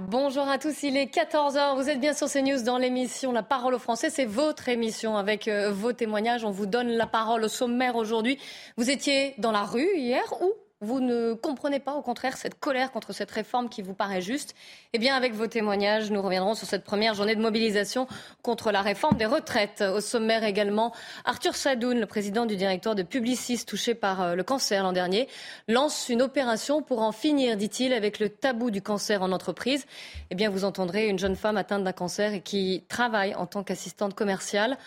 [0.00, 3.74] Bonjour à tous, il est 14h, vous êtes bien sur CNews dans l'émission La parole
[3.74, 7.48] aux Français, c'est votre émission avec euh, vos témoignages, on vous donne la parole au
[7.48, 8.38] sommaire aujourd'hui.
[8.76, 12.92] Vous étiez dans la rue hier ou vous ne comprenez pas, au contraire, cette colère
[12.92, 14.54] contre cette réforme qui vous paraît juste,
[14.92, 18.06] eh bien, avec vos témoignages, nous reviendrons sur cette première journée de mobilisation
[18.42, 19.82] contre la réforme des retraites.
[19.82, 24.44] Au sommaire également, Arthur Sadoun, le président du directoire de Publicis, touché par euh, le
[24.44, 25.26] cancer l'an dernier,
[25.66, 29.84] lance une opération pour en finir, dit-il, avec le tabou du cancer en entreprise.
[30.30, 33.64] Eh bien, vous entendrez une jeune femme atteinte d'un cancer et qui travaille en tant
[33.64, 34.78] qu'assistante commerciale.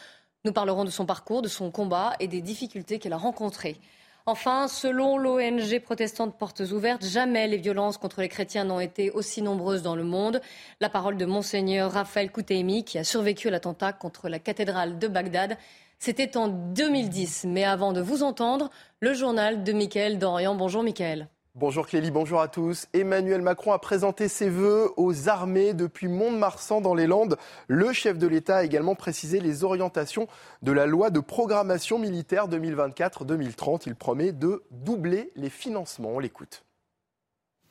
[0.46, 3.78] Nous parlerons de son parcours, de son combat et des difficultés qu'elle a rencontrées.
[4.28, 9.42] Enfin, selon l'ONG protestante Portes Ouvertes, jamais les violences contre les chrétiens n'ont été aussi
[9.42, 10.42] nombreuses dans le monde.
[10.80, 15.08] La parole de Monseigneur Raphaël Kouteimi, qui a survécu à l'attentat contre la cathédrale de
[15.08, 15.58] Bagdad.
[15.98, 17.46] C'était en 2010.
[17.48, 20.54] Mais avant de vous entendre, le journal de Mickaël Dorian.
[20.54, 21.28] Bonjour Mickaël.
[21.56, 22.88] Bonjour Clélie, bonjour à tous.
[22.94, 27.38] Emmanuel Macron a présenté ses vœux aux armées depuis Mont-de-Marsan dans les Landes.
[27.68, 30.30] Le chef de l'État a également précisé les orientations
[30.62, 33.82] de la loi de programmation militaire 2024-2030.
[33.86, 36.12] Il promet de doubler les financements.
[36.12, 36.64] On l'écoute.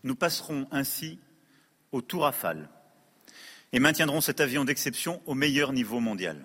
[0.05, 1.19] Nous passerons ainsi
[1.91, 2.69] au tour Rafale
[3.73, 6.45] et maintiendrons cet avion d'exception au meilleur niveau mondial.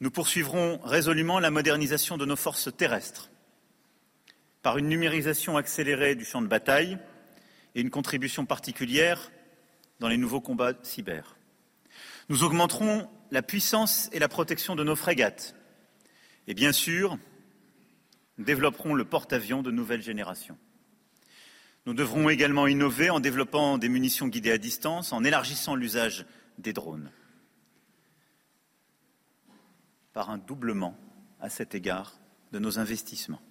[0.00, 3.31] Nous poursuivrons résolument la modernisation de nos forces terrestres
[4.62, 6.98] par une numérisation accélérée du champ de bataille
[7.74, 9.30] et une contribution particulière
[10.00, 11.36] dans les nouveaux combats cyber.
[12.28, 15.54] Nous augmenterons la puissance et la protection de nos frégates.
[16.46, 17.18] Et bien sûr,
[18.38, 20.56] nous développerons le porte-avions de nouvelle génération.
[21.86, 26.26] Nous devrons également innover en développant des munitions guidées à distance, en élargissant l'usage
[26.58, 27.10] des drones.
[30.12, 30.96] Par un doublement,
[31.40, 32.20] à cet égard,
[32.52, 33.42] de nos investissements.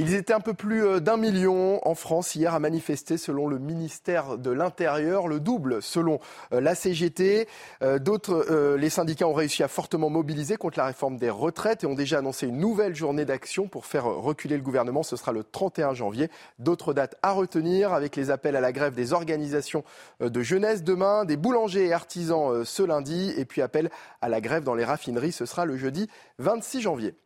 [0.00, 3.58] Ils étaient un peu plus euh, d'un million en France hier à manifester selon le
[3.58, 6.20] ministère de l'Intérieur, le double selon
[6.52, 7.48] euh, la CGT.
[7.82, 11.88] Euh, d'autres, les syndicats ont réussi à fortement mobiliser contre la réforme des retraites et
[11.88, 15.02] ont déjà annoncé une nouvelle journée d'action pour faire reculer le gouvernement.
[15.02, 16.30] Ce sera le 31 janvier.
[16.60, 19.82] D'autres dates à retenir avec les appels à la grève des organisations
[20.20, 24.62] de jeunesse demain, des boulangers et artisans ce lundi et puis appel à la grève
[24.62, 25.32] dans les raffineries.
[25.32, 26.08] Ce sera le jeudi
[26.38, 27.16] 26 janvier.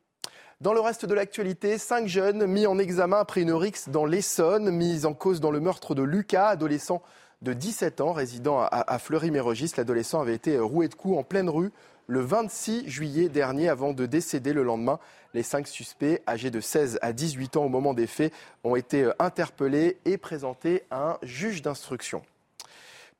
[0.62, 4.71] Dans le reste de l'actualité, cinq jeunes mis en examen après une rixe dans l'Essonne,
[4.71, 7.03] mis en cause dans le meurtre de Lucas, adolescent
[7.43, 9.73] de 17 ans, résidant à, Fleury-Mérogis.
[9.77, 11.73] L'adolescent avait été roué de coups en pleine rue
[12.06, 15.00] le 26 juillet dernier avant de décéder le lendemain.
[15.34, 19.11] Les cinq suspects, âgés de 16 à 18 ans au moment des faits, ont été
[19.19, 22.23] interpellés et présentés à un juge d'instruction.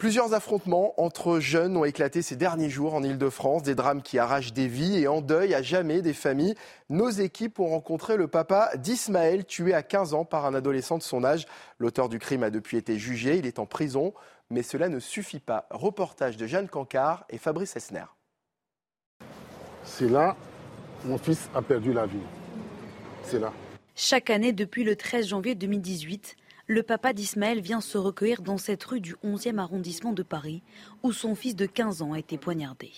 [0.03, 4.53] Plusieurs affrontements entre jeunes ont éclaté ces derniers jours en Ile-de-France, des drames qui arrachent
[4.53, 6.57] des vies et endeuillent à jamais des familles.
[6.91, 11.05] Nos équipes ont rencontré le papa d'Ismaël, tué à 15 ans par un adolescent de
[11.05, 11.47] son âge.
[11.79, 14.13] L'auteur du crime a depuis été jugé, il est en prison,
[14.51, 15.69] mais cela ne suffit pas.
[15.71, 18.07] Reportage de Jeanne Cancard et Fabrice Esner.
[19.85, 20.35] C'est là,
[21.05, 22.27] mon fils a perdu la vie.
[23.23, 23.53] C'est là.
[23.95, 26.35] Chaque année, depuis le 13 janvier 2018,
[26.67, 30.63] le papa d'Ismaël vient se recueillir dans cette rue du 11e arrondissement de Paris,
[31.03, 32.91] où son fils de 15 ans a été poignardé.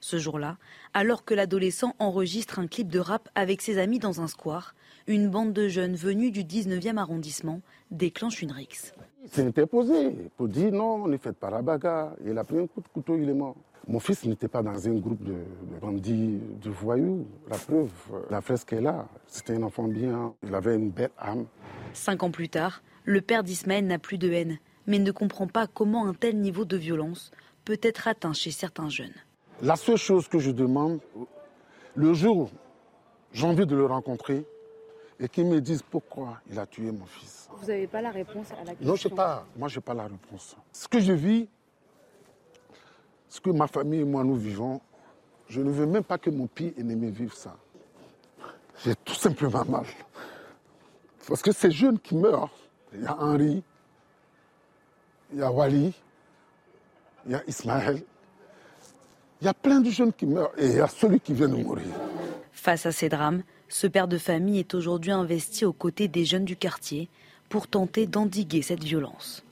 [0.00, 0.58] Ce jour-là,
[0.92, 4.74] alors que l'adolescent enregistre un clip de rap avec ses amis dans un square,
[5.06, 8.92] une bande de jeunes venus du 19e arrondissement déclenche une rixe.
[9.24, 12.12] Il s'est interposé pour dire non, ne faites pas la bagarre.
[12.26, 13.56] Il a pris un coup de couteau, il est mort.
[13.86, 15.36] Mon fils n'était pas dans un groupe de,
[15.80, 17.26] bandits, de voyous.
[17.48, 17.90] La preuve,
[18.28, 19.08] la fresque est là.
[19.26, 20.34] C'était un enfant bien.
[20.46, 21.46] Il avait une belle âme.
[21.94, 25.66] Cinq ans plus tard, le père d'Ismaël n'a plus de haine, mais ne comprend pas
[25.66, 27.30] comment un tel niveau de violence
[27.64, 29.14] peut être atteint chez certains jeunes.
[29.62, 31.00] La seule chose que je demande,
[31.94, 32.50] le jour
[33.32, 34.44] j'ai envie de le rencontrer
[35.18, 37.48] et qu'il me dise pourquoi il a tué mon fils.
[37.58, 39.46] Vous n'avez pas la réponse à la question Non, je sais pas.
[39.56, 40.56] Moi, je n'ai pas la réponse.
[40.72, 41.48] Ce que je vis,
[43.28, 44.80] ce que ma famille et moi nous vivons,
[45.48, 47.56] je ne veux même pas que mon pire ennemi vive ça.
[48.84, 49.86] J'ai tout simplement mal.
[51.26, 52.50] Parce que ces jeunes qui meurent,
[52.94, 53.62] il y a Henri,
[55.32, 55.92] il y a Wally,
[57.26, 58.02] il y a Ismaël.
[59.40, 61.48] Il y a plein de jeunes qui meurent et il y a celui qui vient
[61.48, 61.86] de mourir.
[62.52, 66.44] Face à ces drames, ce père de famille est aujourd'hui investi aux côtés des jeunes
[66.44, 67.08] du quartier
[67.48, 69.44] pour tenter d'endiguer cette violence.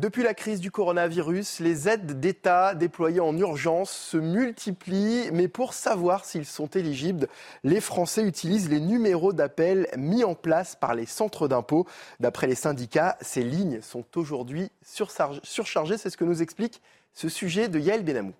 [0.00, 5.74] Depuis la crise du coronavirus, les aides d'État déployées en urgence se multiplient, mais pour
[5.74, 7.28] savoir s'ils sont éligibles,
[7.64, 11.86] les Français utilisent les numéros d'appel mis en place par les centres d'impôt.
[12.18, 15.98] D'après les syndicats, ces lignes sont aujourd'hui surchargées.
[15.98, 16.80] C'est ce que nous explique
[17.12, 18.32] ce sujet de Yael Benamou.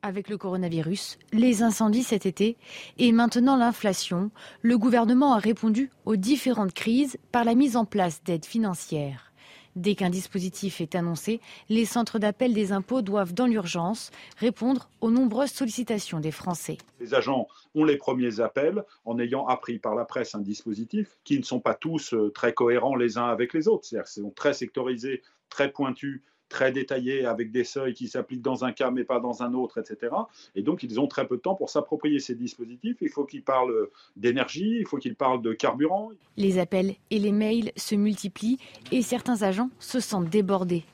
[0.00, 2.56] Avec le coronavirus, les incendies cet été
[2.96, 4.30] et maintenant l'inflation,
[4.62, 9.34] le gouvernement a répondu aux différentes crises par la mise en place d'aides financières.
[9.76, 15.10] Dès qu'un dispositif est annoncé, les centres d'appel des impôts doivent dans l'urgence répondre aux
[15.10, 16.78] nombreuses sollicitations des Français.
[16.98, 21.38] Les agents ont les premiers appels en ayant appris par la presse un dispositif qui
[21.38, 23.84] ne sont pas tous euh, très cohérents les uns avec les autres.
[23.84, 28.64] C'est-à-dire qu'ils sont très sectorisés, très pointus très détaillés avec des seuils qui s'appliquent dans
[28.64, 30.14] un cas mais pas dans un autre, etc.
[30.54, 32.96] Et donc ils ont très peu de temps pour s'approprier ces dispositifs.
[33.00, 36.10] Il faut qu'ils parlent d'énergie, il faut qu'ils parlent de carburant.
[36.36, 38.58] Les appels et les mails se multiplient
[38.92, 40.84] et certains agents se sentent débordés.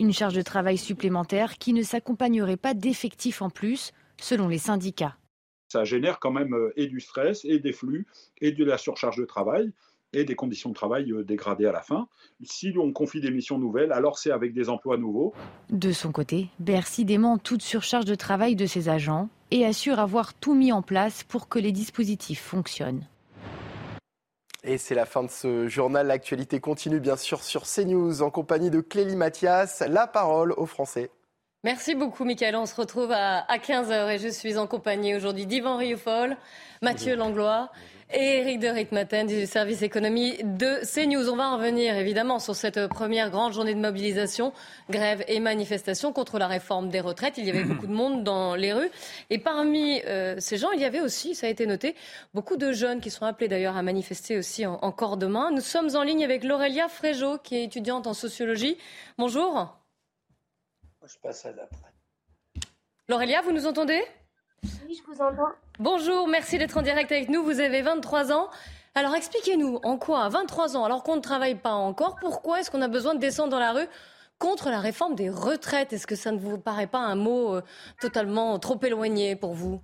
[0.00, 5.16] Une charge de travail supplémentaire qui ne s'accompagnerait pas d'effectifs en plus, selon les syndicats.
[5.68, 8.06] Ça génère quand même euh, et du stress et des flux
[8.40, 9.72] et de la surcharge de travail
[10.12, 12.08] et des conditions de travail euh, dégradées à la fin.
[12.42, 15.32] Si on confie des missions nouvelles, alors c'est avec des emplois nouveaux.
[15.70, 20.34] De son côté, Bercy dément toute surcharge de travail de ses agents et assure avoir
[20.34, 23.06] tout mis en place pour que les dispositifs fonctionnent.
[24.64, 26.06] Et c'est la fin de ce journal.
[26.06, 29.82] L'actualité continue bien sûr sur CNews en compagnie de Clélie Mathias.
[29.88, 31.10] La parole aux Français.
[31.64, 32.56] Merci beaucoup, Michael.
[32.56, 36.36] On se retrouve à, 15h et je suis en compagnie aujourd'hui d'Yvan Rioufol,
[36.80, 37.70] Mathieu Langlois
[38.12, 41.30] et Eric de Ritmaten du service économie de CNews.
[41.30, 44.52] On va en revenir évidemment sur cette première grande journée de mobilisation,
[44.90, 47.38] grève et manifestation contre la réforme des retraites.
[47.38, 48.90] Il y avait beaucoup de monde dans les rues.
[49.30, 51.94] Et parmi euh, ces gens, il y avait aussi, ça a été noté,
[52.34, 55.52] beaucoup de jeunes qui sont appelés d'ailleurs à manifester aussi en, corps de main.
[55.52, 58.76] Nous sommes en ligne avec Laurelia Fréjot, qui est étudiante en sociologie.
[59.16, 59.81] Bonjour.
[61.04, 61.50] Je passe à.
[63.08, 64.00] Laurelia, vous nous entendez?
[64.86, 65.50] Oui, je vous entends.
[65.80, 67.42] Bonjour, merci d'être en direct avec nous.
[67.42, 68.48] Vous avez 23 ans.
[68.94, 72.70] Alors expliquez-nous, en quoi, à 23 ans, alors qu'on ne travaille pas encore, pourquoi est-ce
[72.70, 73.88] qu'on a besoin de descendre dans la rue
[74.38, 75.92] contre la réforme des retraites?
[75.92, 77.62] Est-ce que ça ne vous paraît pas un mot euh,
[78.00, 79.82] totalement trop éloigné pour vous?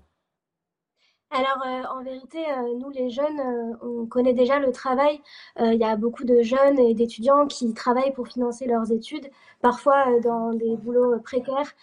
[1.30, 5.20] Alors, euh, en vérité, euh, nous, les jeunes, euh, on connaît déjà le travail.
[5.60, 9.28] Il y a beaucoup de jeunes et d'étudiants qui travaillent pour financer leurs études,
[9.60, 11.74] parfois dans des boulots précaires,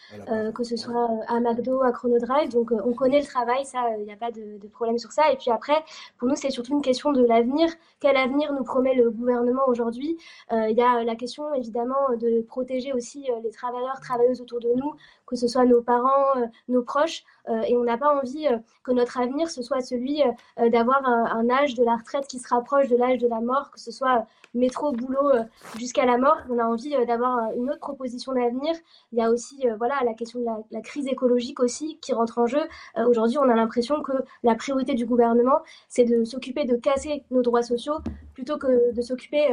[0.54, 2.50] que ce soit à McDo, à Chronodrive.
[2.50, 5.32] Donc, on connaît le travail, ça, il n'y a pas de, de, problème sur ça.
[5.32, 5.84] Et puis après,
[6.18, 7.70] pour nous, c'est surtout une question de l'avenir.
[8.00, 10.18] Quel avenir nous promet le gouvernement aujourd'hui?
[10.52, 14.94] Il y a la question, évidemment, de protéger aussi les travailleurs, travailleuses autour de nous,
[15.28, 16.34] que ce soit nos parents,
[16.70, 17.24] nos proches.
[17.68, 18.48] Et on n'a pas envie
[18.84, 22.40] que notre avenir ce soit celui euh, euh, d'avoir un, âge de la retraite qui
[22.40, 24.22] se rapproche de l'âge de la mort, que ce soit euh,
[24.54, 25.32] métro, boulot
[25.78, 26.38] jusqu'à la mort.
[26.50, 28.74] On a envie d'avoir une autre proposition d'avenir.
[29.12, 32.48] Il y a aussi voilà, la question de la, crise écologique aussi qui rentre en
[32.48, 32.62] jeu.
[33.08, 34.14] Aujourd'hui, on a l'impression que
[34.44, 35.60] la priorité du gouvernement,
[35.90, 37.96] c'est de s'occuper de casser nos droits sociaux
[38.34, 39.50] plutôt que de s'occuper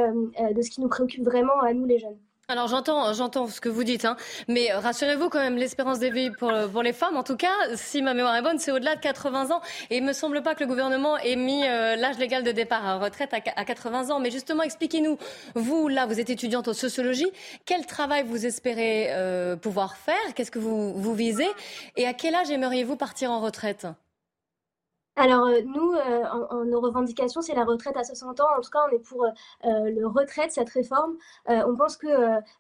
[0.55, 2.19] de ce qui nous préoccupe vraiment à nous les jeunes.
[2.53, 4.15] Alors j'entends, j'entends ce que vous dites, hein.
[4.47, 8.03] mais rassurez-vous quand même, l'espérance de vie pour, pour, les femmes, en tout cas, si
[8.03, 9.63] ma mémoire est bonne, c'est au-delà de 80 ans.
[9.89, 12.87] Et il me semble pas que le gouvernement ait mis euh, l'âge légal de départ
[12.87, 14.21] à retraite à, 80 ans.
[14.21, 15.17] Mais justement, expliquez-nous,
[15.55, 17.33] vous là, vous êtes étudiante en sociologie,
[17.65, 20.35] quel travail vous espérez euh, pouvoir faire?
[20.35, 21.49] Qu'est-ce que vous, vous visez?
[21.97, 23.87] Et à quel âge aimeriez-vous partir en retraite?
[25.17, 28.47] Alors euh, nous, euh, en, nos revendications, c'est la retraite à 60 ans.
[28.57, 29.31] En tout cas, on est pour euh,
[29.63, 31.17] le retrait de cette réforme.
[31.47, 32.09] on pense que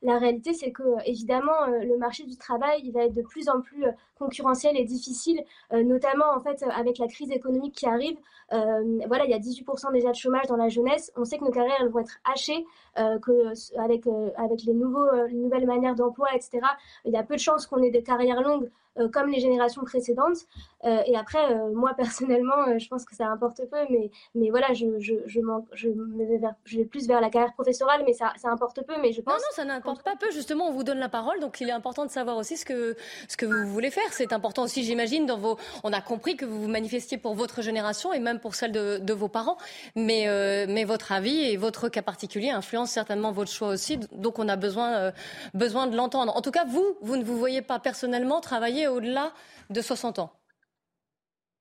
[0.02, 3.60] la réalité, c'est que évidemment, le marché du travail, il va être de plus en
[3.60, 3.84] plus
[4.18, 8.16] concurrentiel et difficile, notamment en fait avec la crise économique qui arrive.
[8.50, 11.12] voilà, il y a 18% déjà de chômage dans la jeunesse.
[11.16, 12.66] On sait que nos carrières elles vont être hachées,
[12.96, 14.06] que avec
[14.36, 16.60] avec les nouveaux, les nouvelles manières d'emploi, etc.
[17.04, 18.70] Il y a peu de chances qu'on ait des carrières longues
[19.12, 20.46] comme les générations précédentes.
[20.84, 24.72] Euh, et après, euh, moi personnellement, je pense que ça importe peu, mais, mais voilà,
[24.72, 25.40] je, je, je,
[25.72, 28.84] je, me vais vers, je vais plus vers la carrière professorale, mais ça, ça importe
[28.86, 28.94] peu.
[29.00, 29.34] Mais je pense.
[29.34, 30.30] Non, non, ça n'importe pas peu.
[30.32, 32.96] Justement, on vous donne la parole, donc il est important de savoir aussi ce que,
[33.28, 34.12] ce que vous voulez faire.
[34.12, 35.56] C'est important aussi, j'imagine, dans vos.
[35.84, 38.98] On a compris que vous vous manifestiez pour votre génération et même pour celle de,
[38.98, 39.58] de vos parents,
[39.94, 40.26] mais,
[40.68, 43.98] mais votre avis et votre cas particulier influencent certainement votre choix aussi.
[44.12, 45.12] Donc on a besoin,
[45.54, 46.36] besoin de l'entendre.
[46.36, 49.32] En tout cas, vous, vous ne vous voyez pas personnellement travailler au-delà
[49.70, 50.32] de 60 ans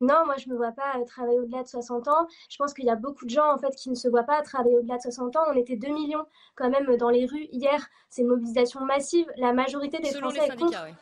[0.02, 2.28] non, moi je ne me vois pas euh, travailler au-delà de 60 ans.
[2.50, 4.42] Je pense qu'il y a beaucoup de gens en fait qui ne se voient pas
[4.42, 5.44] travailler au-delà de 60 ans.
[5.48, 6.26] On était 2 millions
[6.56, 7.88] quand même dans les rues hier.
[8.10, 9.28] C'est une mobilisation massive.
[9.38, 10.96] La majorité des selon Français les syndicats, oui.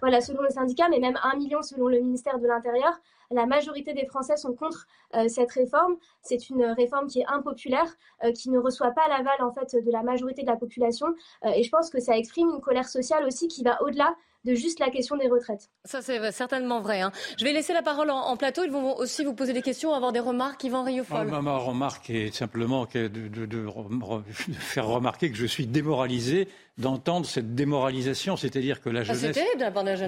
[0.00, 3.00] Voilà, selon les syndicats, mais même 1 million selon le ministère de l'Intérieur.
[3.30, 5.96] La majorité des Français sont contre euh, cette réforme.
[6.22, 9.90] C'est une réforme qui est impopulaire, euh, qui ne reçoit pas l'aval en fait de
[9.90, 11.06] la majorité de la population.
[11.44, 14.14] et je pense que ça exprime une colère sociale aussi qui va au-delà
[14.46, 15.68] de juste la question des retraites.
[15.84, 17.00] Ça, c'est certainement vrai.
[17.00, 17.12] Hein.
[17.38, 18.64] Je vais laisser la parole en, plateau.
[18.64, 20.62] Ils vont aussi vous poser des questions, avoir des remarques.
[20.64, 21.26] Yvan Riofol.
[21.26, 23.66] Ma, ma remarque est simplement de, de,
[24.58, 26.48] faire remarquer que je suis démoralisé
[26.78, 29.22] d'entendre cette démoralisation, c'est-à-dire que la Ah, jeunesse,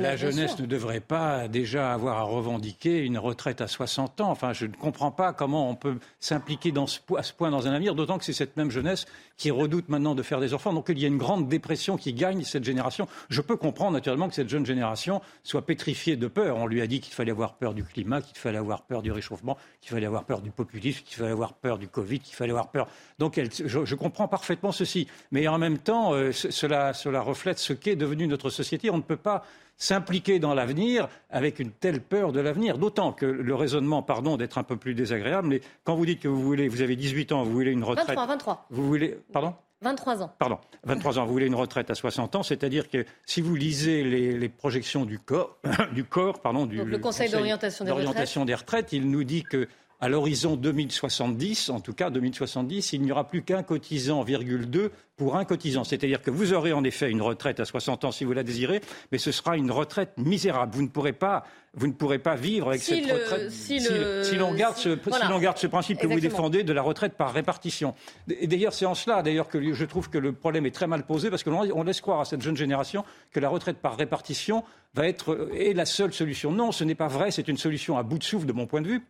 [0.03, 0.17] la
[0.61, 4.31] ne devrait pas déjà avoir à revendiquer une retraite à 60 ans.
[4.31, 6.73] Enfin, je ne comprends pas comment on peut s'impliquer
[7.17, 9.07] à ce point dans un avenir, d'autant que c'est cette même jeunesse
[9.39, 10.73] qui redoute maintenant de faire des enfants.
[10.75, 13.09] Donc il y a une grande dépression qui gagne cette génération.
[13.31, 16.57] Je peux comprendre naturellement que cette jeune génération soit pétrifiée de peur.
[16.59, 19.11] On lui a dit qu'il fallait avoir peur du climat, qu'il fallait avoir peur du
[19.13, 22.51] réchauffement, qu'il fallait avoir peur du populisme, qu'il fallait avoir peur du Covid, qu'il fallait
[22.51, 22.89] avoir peur.
[23.19, 25.07] Donc elle- je, je comprends parfaitement ceci.
[25.33, 28.91] Mais en même temps, euh, ce- cela, cela reflète ce qu'est devenu notre société.
[28.91, 29.45] On ne peut pas
[29.77, 32.79] s'impliquer dans l'avenir avec une telle peur de l'avenir.
[32.79, 36.29] D'autant que le raisonnement, pardon d'être un peu plus désagréable, mais quand vous dites que
[36.29, 38.09] vous voulez, vous avez 18 ans, vous voulez une retraite.
[38.09, 38.67] 23, 23.
[38.71, 39.55] Vous voulez, pardon?
[39.81, 40.35] 23 ans.
[40.41, 44.03] Pardon, 23 ans, vous voulez une retraite à 60 ans, c'est-à-dire que si vous lisez
[44.03, 45.57] les, les projections du corps,
[45.95, 49.45] du corps, pardon, du Donc, le Conseil d'orientation des d'orientation des retraites, il nous dit
[49.45, 49.69] que
[50.00, 54.93] à l'horizon 2070, en tout cas 2070, il n'y aura plus qu'un cotisant, virgule 2
[55.17, 55.83] pour un cotisant.
[55.83, 58.81] C'est-à-dire que vous aurez en effet une retraite à 60 ans si vous la désirez,
[59.11, 60.73] mais ce sera une retraite misérable.
[60.76, 61.43] Vous ne pourrez pas,
[61.75, 63.50] vous ne pourrez pas vivre avec Si cette le- retraite.
[63.50, 65.26] si si, le- si l'on garde, ce, voilà.
[65.26, 67.95] si l'on garde ce principe que vous défendez de la retraite par répartition.
[68.28, 71.05] Et d'ailleurs, c'est en cela d'ailleurs que je trouve que le problème est très mal
[71.07, 73.97] posé parce que l'on on laisse croire à cette jeune génération que la retraite par
[73.97, 74.62] répartition
[74.95, 76.52] va être euh, est la seule solution.
[76.52, 77.33] Non, ce n'est pas vrai.
[77.33, 79.02] C'est une solution à bout de souffle de mon point de vue.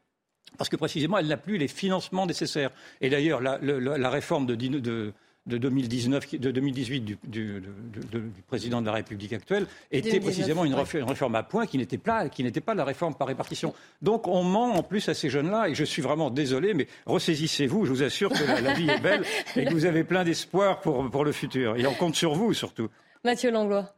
[0.56, 2.70] Parce que précisément, elle n'a plus les financements nécessaires.
[3.00, 5.12] Et d'ailleurs, la, le- la- la réforme de, dix- de-
[5.46, 9.66] de 2019, qui- de 2018 du, du- du- de- du président de la République actuelle
[9.90, 10.82] était 2019, précisément une, ouais.
[10.82, 13.72] réf- une réforme à point qui n'était pas, qui n'était pas la réforme par répartition.
[14.02, 17.86] Donc on ment en plus à ces jeunes-là, et je suis vraiment désolé, mais ressaisissez-vous.
[17.86, 19.22] Je vous assure que la, la vie est belle
[19.56, 21.76] et que vous avez plein d'espoir pour, pour le futur.
[21.76, 22.88] Et on compte sur vous surtout.
[23.24, 23.92] Mathieu Langlois.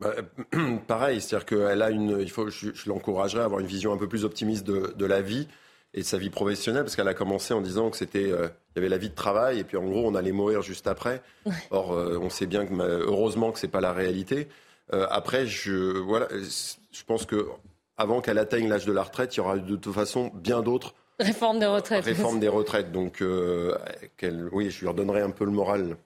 [0.00, 0.14] Bah,
[0.86, 3.96] pareil, c'est-à-dire qu'elle a une, il faut, je, je l'encouragerais à avoir une vision un
[3.98, 5.46] peu plus optimiste de, de la vie
[5.94, 8.76] et de sa vie professionnelle, parce qu'elle a commencé en disant que c'était, euh, il
[8.76, 11.22] y avait la vie de travail et puis en gros on allait mourir juste après.
[11.70, 14.48] Or, euh, on sait bien que heureusement que c'est pas la réalité.
[14.92, 17.48] Euh, après, je, voilà, je pense que
[17.96, 20.94] avant qu'elle atteigne l'âge de la retraite, il y aura de toute façon bien d'autres
[21.18, 22.04] Réforme des retraites.
[22.04, 22.92] réformes des retraites.
[22.92, 25.98] Donc, oui, je lui redonnerai un peu le moral.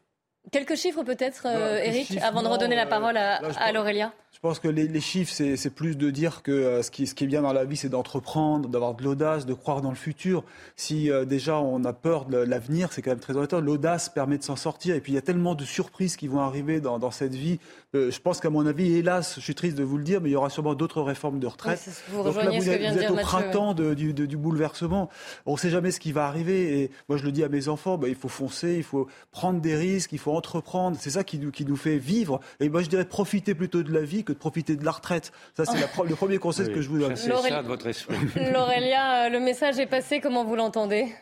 [0.53, 3.51] Quelques chiffres peut-être, euh, Eric, chiffres, avant de non, redonner la euh, parole à, là,
[3.51, 4.13] je à pense- Laurélia.
[4.33, 7.15] Je pense que les, les chiffres, c'est plus de dire que euh, ce, qui, ce
[7.15, 9.95] qui est bien dans la vie, c'est d'entreprendre, d'avoir de l'audace, de croire dans le
[9.97, 10.45] futur.
[10.77, 13.53] Si euh, déjà on a peur de l'avenir, c'est quand même très honnête.
[13.55, 14.97] L'audace permet de s'en sortir.
[14.97, 17.59] Et puis il y a tellement de surprises qui vont arriver dans, dans cette vie.
[17.95, 20.29] Euh, je pense qu'à mon avis, hélas, je suis triste de vous le dire, mais
[20.31, 21.81] il y aura sûrement d'autres réformes de retraite.
[21.87, 23.15] Oui, c'est- vous Donc là, vous ce que êtes, vient vous de êtes dire au
[23.15, 25.09] Mathieu, printemps de- du, de- du bouleversement.
[25.47, 26.81] On ne sait jamais ce qui va arriver.
[26.83, 29.61] Et moi, je le dis à mes enfants, bah, il faut foncer, il faut prendre
[29.61, 30.97] des risques, il faut entreprendre.
[31.00, 32.41] C'est ça qui nous, qui nous fait vivre.
[32.61, 35.33] Et moi, je dirais profiter plutôt de la vie que de profiter de la retraite.
[35.57, 37.17] Ça, c'est le premier conseil que je vous donne.
[37.17, 38.17] C'est ça de votre esprit.
[38.53, 41.14] Laurélia, euh, le message est passé, comment vous l'entendez?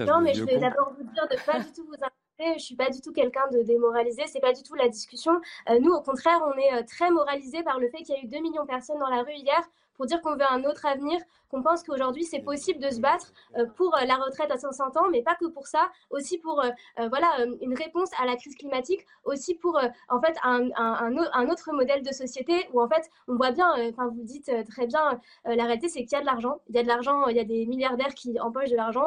[0.00, 2.58] Non, mais je vais d'abord vous dire de pas du tout vous inquiéter.
[2.58, 4.22] Je suis pas du tout quelqu'un de démoralisé.
[4.26, 5.32] C'est pas du tout la discussion.
[5.68, 8.22] Euh, nous, au contraire, on est euh, très moralisé par le fait qu'il y a
[8.22, 9.62] eu 2 millions de personnes dans la rue hier
[9.94, 11.18] pour dire qu'on veut un autre avenir,
[11.50, 14.88] qu'on pense qu'aujourd'hui c'est possible de se battre euh, pour euh, la retraite à 500
[14.96, 16.70] ans, mais pas que pour ça, aussi pour euh,
[17.08, 17.28] voilà
[17.60, 21.48] une réponse à la crise climatique, aussi pour en fait un, un, un au- un
[21.48, 25.20] autre modèle de société où en fait on voit bien, enfin vous dites très bien,
[25.44, 27.40] la réalité c'est qu'il y a de l'argent, il y a de l'argent, il y
[27.40, 29.06] a des milliardaires qui empochent de l'argent.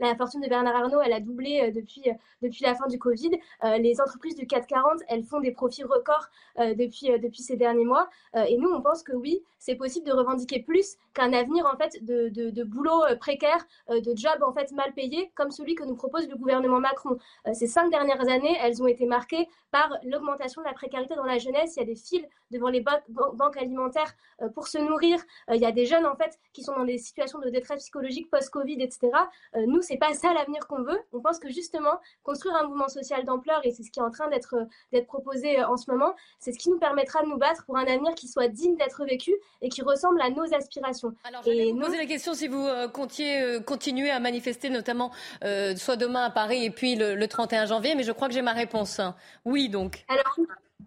[0.00, 2.02] la fortune de Bernard Arnault, elle a doublé depuis
[2.42, 3.30] depuis la fin du Covid.
[3.78, 8.08] Les entreprises du CAC 40, elles font des profits records depuis depuis ces derniers mois.
[8.48, 11.83] Et nous, on pense que oui, c'est possible de revendiquer plus qu'un avenir en fait
[12.02, 15.74] de, de, de boulot euh, précaire, euh, de job en fait mal payé, comme celui
[15.74, 17.18] que nous propose le gouvernement Macron.
[17.46, 21.24] Euh, ces cinq dernières années, elles ont été marquées par l'augmentation de la précarité dans
[21.24, 21.76] la jeunesse.
[21.76, 24.12] Il y a des files devant les ba- ban- banques alimentaires
[24.54, 25.18] pour se nourrir.
[25.52, 28.30] Il y a des jeunes en fait qui sont dans des situations de détresse psychologique
[28.30, 29.10] post-Covid, etc.
[29.56, 30.98] Nous, c'est pas ça l'avenir qu'on veut.
[31.12, 34.10] On pense que justement construire un mouvement social d'ampleur, et c'est ce qui est en
[34.10, 34.54] train d'être
[34.92, 37.86] d'être proposé en ce moment, c'est ce qui nous permettra de nous battre pour un
[37.86, 41.12] avenir qui soit digne d'être vécu et qui ressemble à nos aspirations.
[41.24, 44.70] Alors, Et vous nous- poser la question si vous euh, comptiez euh, continuer à manifester,
[44.70, 45.10] notamment
[45.44, 48.34] euh, soit demain à Paris et puis le, le 31 janvier, mais je crois que
[48.34, 49.00] j'ai ma réponse.
[49.44, 50.04] Oui, donc.
[50.08, 50.36] Alors,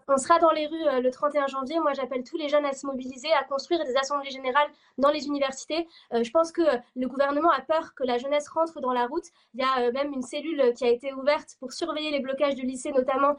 [0.07, 1.79] on sera dans les rues euh, le 31 janvier.
[1.79, 4.67] Moi, j'appelle tous les jeunes à se mobiliser, à construire des assemblées générales
[4.97, 5.87] dans les universités.
[6.13, 6.61] Euh, je pense que
[6.95, 9.25] le gouvernement a peur que la jeunesse rentre dans la route.
[9.53, 12.55] Il y a euh, même une cellule qui a été ouverte pour surveiller les blocages
[12.55, 13.35] du lycée, notamment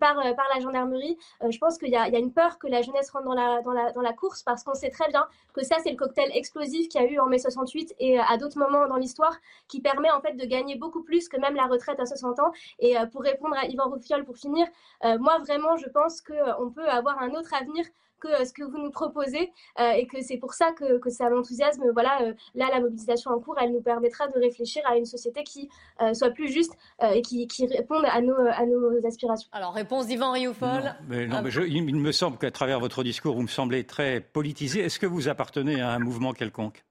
[0.00, 1.18] par, par la gendarmerie.
[1.48, 3.72] Je pense qu'il y, y a une peur que la jeunesse rentre dans la, dans
[3.72, 6.88] la, dans la course parce qu'on sait très bien que ça, c'est le cocktail explosif
[6.88, 9.36] qu'il y a eu en mai 68 et à d'autres moments dans l'histoire
[9.68, 12.52] qui permet en fait de gagner beaucoup plus que même la retraite à 60 ans.
[12.78, 14.66] Et pour répondre à Yvan Roufiol, pour finir,
[15.02, 17.84] moi vraiment, je pense qu'on peut avoir un autre avenir
[18.20, 21.82] que ce que vous nous proposez et que c'est pour ça que, que ça m'enthousiasme.
[21.92, 22.20] Voilà,
[22.54, 25.68] là, la mobilisation en cours, elle nous permettra de réfléchir à une société qui
[26.12, 26.72] soit plus juste
[27.02, 29.48] et qui, qui réponde à nos, à nos aspirations.
[29.50, 30.94] Alors, réponse d'Yvan Rioufol.
[31.08, 34.82] mais non, mais il me semble qu'à travers votre discours, vous me semblez très politisé.
[34.82, 36.84] Est-ce que vous appartenez à un mouvement quelconque?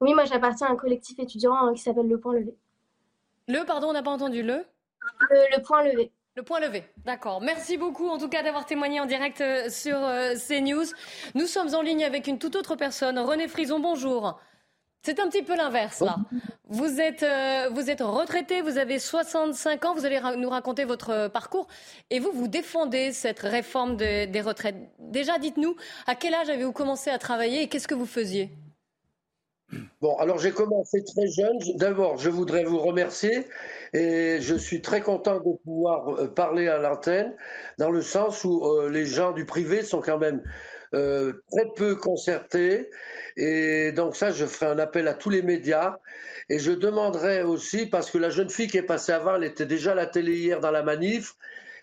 [0.00, 2.56] Oui, moi j'appartiens à un collectif étudiant hein, qui s'appelle Le Point Levé.
[3.48, 4.64] Le, pardon, on n'a pas entendu le?
[5.30, 6.10] Le, Point Levé.
[6.36, 7.40] Le point levé, d'accord.
[7.40, 10.84] Merci beaucoup en tout cas d'avoir témoigné en direct euh, sur euh, CNews.
[11.34, 13.18] Nous sommes en ligne avec une toute autre personne.
[13.18, 14.40] René Frison, bonjour.
[15.02, 16.18] C'est un petit peu l'inverse là.
[16.68, 21.26] Vous êtes, euh, vous êtes retraité, vous avez 65 ans, vous allez nous raconter votre
[21.26, 21.66] parcours
[22.10, 24.76] et vous, vous défendez cette réforme des retraites.
[25.00, 25.74] Déjà, dites-nous,
[26.06, 28.50] à quel âge avez-vous commencé à travailler et qu'est-ce que vous faisiez?
[30.00, 31.58] Bon, alors j'ai commencé très jeune.
[31.76, 33.46] D'abord, je voudrais vous remercier
[33.92, 37.34] et je suis très content de pouvoir euh, parler à l'antenne
[37.78, 40.42] dans le sens où euh, les gens du privé sont quand même
[40.94, 42.90] euh, très peu concertés.
[43.36, 45.98] Et donc ça, je ferai un appel à tous les médias.
[46.48, 49.66] Et je demanderai aussi, parce que la jeune fille qui est passée avant, elle était
[49.66, 51.36] déjà à la télé hier dans la manif.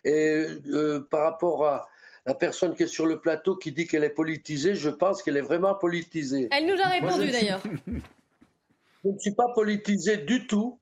[0.04, 0.46] Et
[1.10, 1.90] par rapport à,
[2.28, 5.38] la personne qui est sur le plateau qui dit qu'elle est politisée, je pense qu'elle
[5.38, 6.50] est vraiment politisée.
[6.52, 7.64] Elle nous a répondu d'ailleurs.
[9.06, 10.80] Je ne suis pas politisé du tout.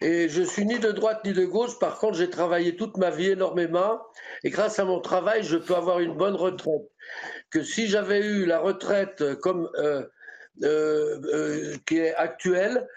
[0.00, 1.78] Et je suis ni de droite ni de gauche.
[1.78, 4.00] Par contre, j'ai travaillé toute ma vie énormément.
[4.42, 6.90] Et grâce à mon travail, je peux avoir une bonne retraite.
[7.50, 10.02] Que si j'avais eu la retraite comme euh,
[10.64, 12.88] euh, euh, qui est actuelle,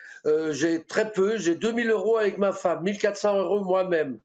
[0.51, 1.38] j'ai très peu.
[1.38, 4.17] J'ai 2000 euros avec ma femme, 1400 euros moi-même.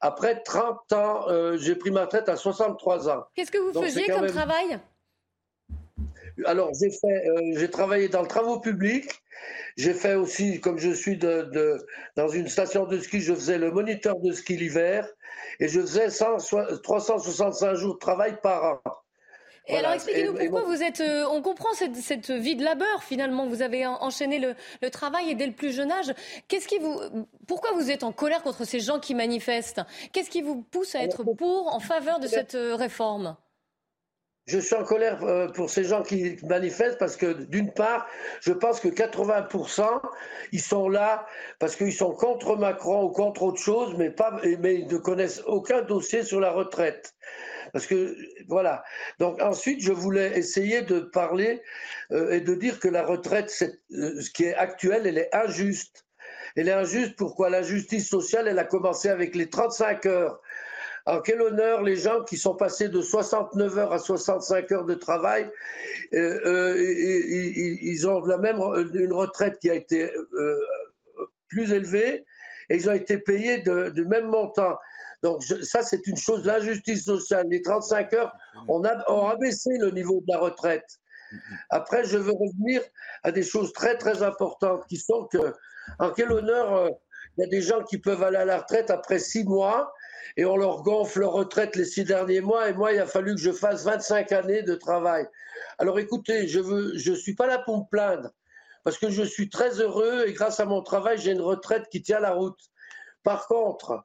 [0.00, 3.24] Après 30 ans, euh, j'ai pris ma retraite à 63 ans.
[3.34, 4.78] Qu'est-ce que vous faisiez comme travail?
[6.44, 9.10] Alors, j'ai fait, euh, j'ai travaillé dans le travaux publics.
[9.76, 11.78] J'ai fait aussi, comme je suis de,
[12.16, 15.06] dans une station de ski, je faisais le moniteur de ski l'hiver
[15.60, 18.80] et je faisais 365 jours de travail par an.
[19.68, 21.00] Et alors expliquez-nous pourquoi vous êtes.
[21.00, 23.46] Euh, on comprend cette, cette, vie de labeur finalement.
[23.46, 26.12] Vous avez enchaîné le, le, travail et dès le plus jeune âge.
[26.46, 27.00] Qu'est-ce qui vous.
[27.48, 29.80] Pourquoi vous êtes en colère contre ces gens qui manifestent?
[30.12, 33.36] Qu'est-ce qui vous pousse à être pour, en faveur de cette euh, réforme?
[34.46, 38.06] Je suis en colère euh, pour ces gens qui manifestent parce que d'une part,
[38.40, 40.00] je pense que 80%
[40.52, 41.26] ils sont là
[41.58, 45.42] parce qu'ils sont contre Macron ou contre autre chose, mais pas, mais ils ne connaissent
[45.46, 47.16] aucun dossier sur la retraite.
[47.76, 48.16] Parce que,
[48.48, 48.82] voilà.
[49.18, 51.60] Donc ensuite, je voulais essayer de parler
[52.10, 53.52] euh, et de dire que la retraite,
[53.92, 56.06] euh, ce qui est actuel, elle est injuste.
[56.56, 57.50] Elle est injuste pourquoi?
[57.50, 60.40] La justice sociale, elle a commencé avec les 35 heures.
[61.04, 64.94] En quel honneur les gens qui sont passés de 69 heures à 65 heures de
[64.94, 65.46] travail,
[66.14, 68.56] euh, ils, ont la même
[68.94, 70.10] une retraite qui a été
[71.48, 72.24] plus élevée
[72.70, 74.78] et ils ont été payés du même montant.
[75.22, 77.46] Donc ça, c'est une chose, l'injustice sociale.
[77.48, 78.32] Les 35 heures
[78.68, 81.00] on a, ont abaissé le niveau de la retraite.
[81.70, 82.82] Après, je veux revenir
[83.22, 85.54] à des choses très très importantes qui sont que,
[85.98, 86.90] en quel honneur, euh,
[87.36, 89.92] il y a des gens qui peuvent aller à la retraite après six mois
[90.36, 93.34] et on leur gonfle leur retraite les six derniers mois et moi, il a fallu
[93.34, 95.26] que je fasse 25 années de travail.
[95.78, 98.30] Alors écoutez, je ne je suis pas là pour me plaindre
[98.84, 102.02] parce que je suis très heureux et grâce à mon travail, j'ai une retraite qui
[102.02, 102.58] tient la route.
[103.22, 104.04] Par contre,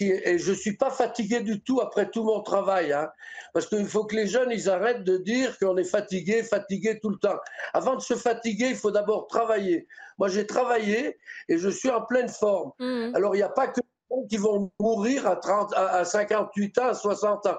[0.00, 3.10] et je ne suis pas fatigué du tout après tout mon travail, hein,
[3.52, 7.10] parce qu'il faut que les jeunes, ils arrêtent de dire qu'on est fatigué, fatigué tout
[7.10, 7.38] le temps.
[7.74, 9.86] Avant de se fatiguer, il faut d'abord travailler.
[10.18, 11.18] Moi, j'ai travaillé
[11.48, 12.72] et je suis en pleine forme.
[12.78, 13.14] Mmh.
[13.14, 16.78] Alors, il n'y a pas que les gens qui vont mourir à, 30, à 58
[16.78, 17.58] ans, à 60 ans.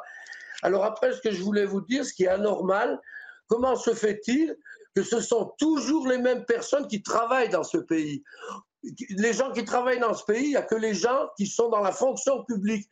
[0.64, 3.00] Alors après, ce que je voulais vous dire, ce qui est anormal,
[3.48, 4.58] comment se fait-il
[4.96, 8.24] que ce sont toujours les mêmes personnes qui travaillent dans ce pays?
[9.10, 11.70] Les gens qui travaillent dans ce pays, il n'y a que les gens qui sont
[11.70, 12.88] dans la fonction publique.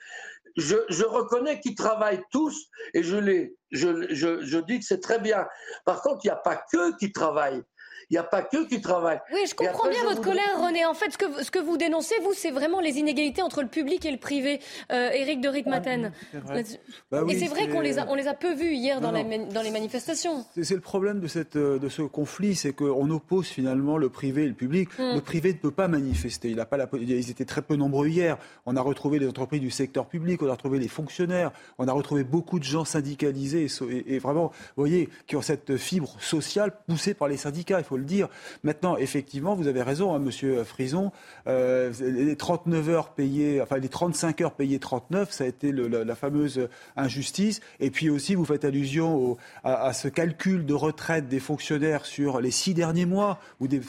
[0.57, 5.47] Je, reconnais qu'ils travaillent tous et je dis que c'est très bien.
[5.85, 7.63] Par contre, il n'y a pas que qui travaillent.
[8.11, 9.21] Il n'y a pas que qui travaillent.
[9.31, 10.83] Oui, je comprends bien votre colère, René.
[10.83, 13.69] En fait, ce que, ce que vous dénoncez, vous, c'est vraiment les inégalités entre le
[13.69, 14.59] public et le privé.
[14.91, 16.11] Euh, Éric de Ritmaten.
[17.09, 19.23] Bah et c'est vrai qu'on les, a, on les a peu vus hier dans, les,
[19.45, 20.45] dans les manifestations.
[20.61, 24.47] C'est le problème de, cette, de ce conflit, c'est qu'on oppose finalement le privé et
[24.47, 24.89] le public.
[24.99, 25.15] Hmm.
[25.15, 26.49] Le privé ne peut pas manifester.
[26.49, 28.37] Il a pas la, ils étaient très peu nombreux hier.
[28.65, 31.93] On a retrouvé les entreprises du secteur public, on a retrouvé les fonctionnaires, on a
[31.93, 36.73] retrouvé beaucoup de gens syndicalisés et, et, vraiment, vous voyez, qui ont cette fibre sociale
[36.89, 37.79] poussée par les syndicats.
[37.79, 38.27] Il faut le dire.
[38.63, 41.11] Maintenant, effectivement, vous avez raison, hein, Monsieur Frison.
[41.47, 46.15] Euh, les 39 heures payées, enfin les 35 heures payées 39, ça a été la,
[46.15, 47.61] fameuse injustice.
[47.79, 52.51] Et puis aussi, vous faites allusion à, ce calcul de retraite des fonctionnaires sur les
[52.51, 53.39] six derniers mois.
[53.59, 53.81] Ou des,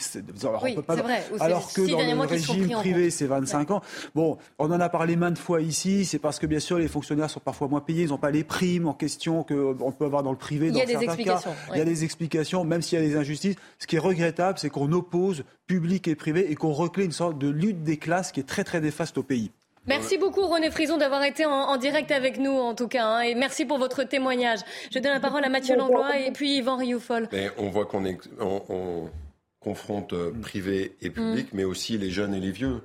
[0.42, 1.24] alors, oui, vrai.
[1.40, 3.82] alors que dans le régime privé, c'est 25 ans.
[4.14, 6.04] Bon, on en a parlé maintes fois ici.
[6.04, 8.04] C'est parce que bien sûr, les fonctionnaires sont parfois moins payés.
[8.04, 10.68] Ils n'ont pas les primes en question qu'on peut avoir dans le privé.
[10.68, 11.50] Il y a des explications.
[11.72, 13.56] Il y a des explications, même s'il y a des injustices.
[13.78, 17.38] Ce qui est regrettable, c'est qu'on oppose public et privé et qu'on reclée une sorte
[17.38, 19.50] de lutte des classes qui est très très néfaste au pays.
[19.86, 23.34] Merci beaucoup René Frison d'avoir été en, direct avec nous en tout cas hein, et
[23.34, 24.60] merci pour votre témoignage.
[24.92, 27.28] Je donne la parole à Mathieu Langlois et puis Yvan Rioufol.
[27.58, 28.04] on voit qu'on
[28.38, 29.10] on,
[29.58, 31.56] confronte euh, privé et public, mm.
[31.56, 32.80] mais aussi les jeunes et les vieux.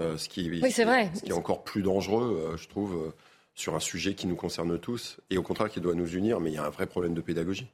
[0.00, 1.10] Euh, ce, qui, oui, c'est vrai.
[1.14, 3.12] ce qui est encore plus dangereux, euh, je trouve,
[3.54, 6.50] sur un sujet qui nous concerne tous et au contraire qui doit nous unir, mais
[6.50, 7.68] il y a un vrai problème de pédagogie.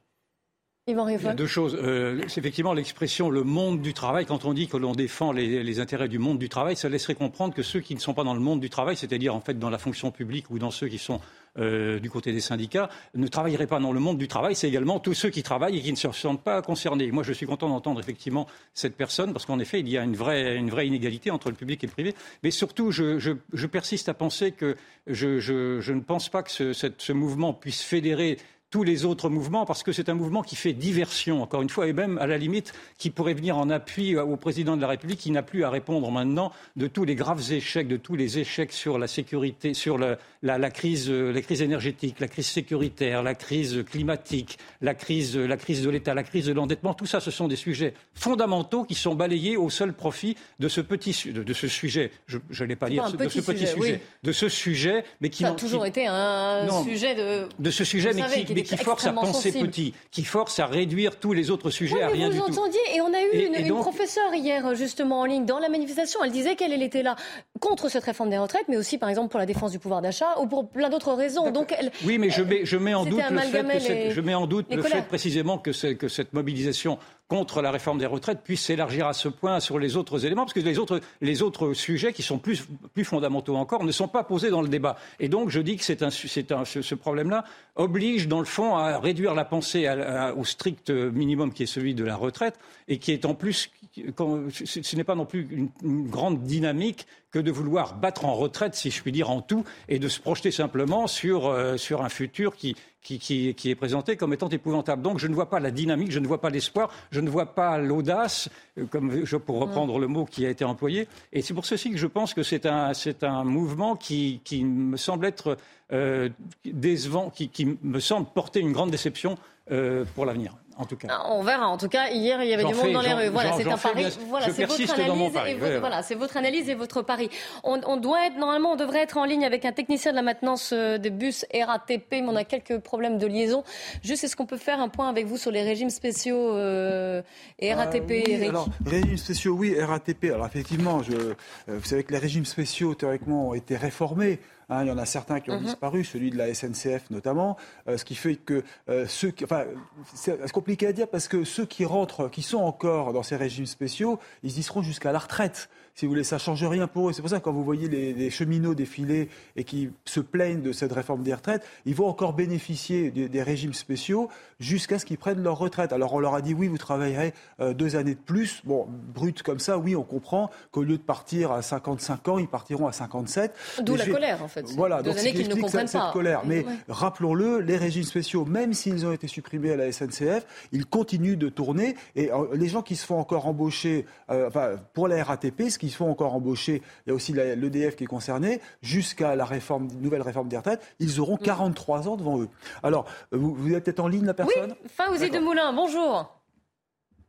[0.87, 1.77] Il y a deux choses.
[1.79, 4.25] Euh, c'est effectivement l'expression le monde du travail.
[4.25, 7.53] Quand on dit que l'on défend les, intérêts du monde du travail, ça laisserait comprendre
[7.53, 9.69] que ceux qui ne sont pas dans le monde du travail, c'est-à-dire en fait dans
[9.69, 11.21] la fonction publique ou dans ceux qui sont
[11.59, 14.55] euh, du côté des syndicats, ne travailleraient pas dans le monde du travail.
[14.55, 17.11] C'est également tous ceux qui travaillent et qui ne se sentent pas concernés.
[17.11, 20.15] Moi, je suis content d'entendre effectivement cette personne parce qu'en effet, il y a une
[20.15, 22.15] vraie, une vraie inégalité entre le public et le privé.
[22.41, 26.49] Mais surtout, je, je, je persiste à penser que je, je, ne pense pas que
[26.49, 28.39] ce, cette, ce mouvement puisse fédérer
[28.71, 31.87] tous les autres mouvements, parce que c'est un mouvement qui fait diversion, encore une fois,
[31.87, 35.19] et même à la limite qui pourrait venir en appui au président de la République,
[35.19, 38.71] qui n'a plus à répondre maintenant de tous les graves échecs, de tous les échecs
[38.71, 43.83] sur la sécurité, sur la, la, crise, la crise énergétique, la crise sécuritaire, la crise
[43.89, 46.93] climatique, la crise, la crise de l'État, la crise de l'endettement.
[46.93, 50.79] Tout ça, ce sont des sujets fondamentaux qui sont balayés au seul profit de ce
[50.79, 52.11] petit, de, ce sujet.
[52.27, 55.49] Je ne l'ai pas dit, de ce petit sujet, de ce sujet, mais qui ça
[55.49, 57.49] a toujours été un sujet de.
[57.59, 61.33] De ce sujet, mais qui qui force à penser petit, qui force à réduire tous
[61.33, 62.45] les autres sujets à rien du tout.
[62.45, 66.23] Vous entendiez, et on a eu une, professeure hier justement en ligne dans la manifestation.
[66.23, 67.15] Elle disait qu'elle était là
[67.59, 70.39] contre cette réforme des retraites, mais aussi par exemple pour la défense du pouvoir d'achat
[70.39, 71.51] ou pour plein d'autres raisons.
[71.51, 74.33] Donc elle, oui, mais je mets, je mets en doute le fait, que je mets
[74.33, 76.97] en doute le fait précisément que, que cette mobilisation
[77.31, 80.51] contre la réforme des retraites puisse s'élargir à ce point sur les autres éléments, parce
[80.51, 84.25] que les autres, les autres sujets qui sont plus, plus fondamentaux encore ne sont pas
[84.25, 84.97] posés dans le débat.
[85.21, 87.45] Et donc je dis que c'est un, un, ce, problème-là
[87.77, 89.87] oblige dans le fond à réduire la pensée
[90.35, 94.95] au strict minimum qui est celui de la retraite et qui est en plus, ce
[94.97, 99.01] n'est pas non plus une grande dynamique que de vouloir battre en retraite, si je
[99.01, 102.75] puis dire, en tout, et de se projeter simplement sur, euh, sur un futur qui,
[103.01, 105.01] qui, qui, qui, est présenté comme étant épouvantable.
[105.01, 107.47] Donc je ne vois pas la dynamique, je ne vois pas l'espoir, je ne vois
[107.47, 111.07] pas l'audace, euh, comme je, pour reprendre le mot qui a été employé.
[111.33, 114.63] Et c'est pour ceci que je pense que c'est un, c'est un mouvement qui, qui
[114.63, 115.57] me semble être
[115.91, 116.29] euh,
[116.65, 119.37] décevant, qui, qui me semble porter une grande déception
[119.71, 120.55] euh, pour l'avenir.
[120.77, 121.07] En tout cas.
[121.11, 121.67] Ah, on verra.
[121.67, 123.29] En tout cas, hier, il y avait du monde dans les rues.
[123.29, 124.05] Voilà, c'est un pari.
[124.27, 127.29] Voilà, c'est votre analyse et votre, voilà, c'est votre analyse et votre pari.
[127.63, 130.21] On, on, doit être normalement, on devrait être en ligne avec un technicien de la
[130.21, 133.63] maintenance euh, des bus RATP, mais on a quelques problèmes de liaison.
[134.03, 137.21] Juste, est-ce qu'on peut faire un point avec vous sur les régimes spéciaux euh,
[137.59, 140.25] et RATP, euh, oui, Alors, régimes spéciaux, oui, RATP.
[140.25, 141.33] Alors effectivement, je, euh,
[141.67, 144.39] vous savez que les régimes spéciaux théoriquement ont été réformés.
[144.71, 145.65] Hein, il y en a certains qui ont mhm.
[145.65, 147.57] disparu, celui de la SNCF notamment,
[147.89, 149.65] euh, ce qui fait que euh, ceux qui, enfin,
[150.13, 153.65] c'est compliqué à dire parce que ceux qui rentrent, qui sont encore dans ces régimes
[153.65, 157.13] spéciaux, ils y seront jusqu'à la retraite si vous voulez, ça change rien pour eux.
[157.13, 160.71] C'est pour ça que quand vous voyez les, cheminots défiler et qui se plaignent de
[160.71, 165.41] cette réforme des retraites, ils vont encore bénéficier des, régimes spéciaux jusqu'à ce qu'ils prennent
[165.41, 165.93] leur retraite.
[165.93, 168.61] Alors on leur a dit oui, vous travaillerez euh, deux années de plus.
[168.63, 172.47] Bon, brut comme ça, oui, on comprend qu'au lieu de partir à 55 ans, ils
[172.47, 173.53] partiront à 57.
[173.81, 174.65] D'où la colère, en fait.
[174.75, 176.11] Voilà, donc années qu'ils ne comprennent cette, pas.
[176.11, 176.41] colère.
[176.45, 181.37] Mais rappelons-le, les régimes spéciaux, même s'ils ont été supprimés à la SNCF, ils continuent
[181.37, 181.95] de tourner.
[182.15, 185.77] Et euh, les gens qui se font encore embaucher, euh, enfin, pour la RATP, ce
[185.77, 189.45] qui se font encore embaucher, il y a aussi l'EDF qui est concerné, jusqu'à la
[189.45, 192.49] réforme, nouvelle réforme des retraites, ils auront 43 ans devant eux.
[192.83, 194.75] Alors, vous, vous êtes peut-être en ligne, la personne?
[194.83, 196.41] Oui, Faouzi de Moulin, bonjour.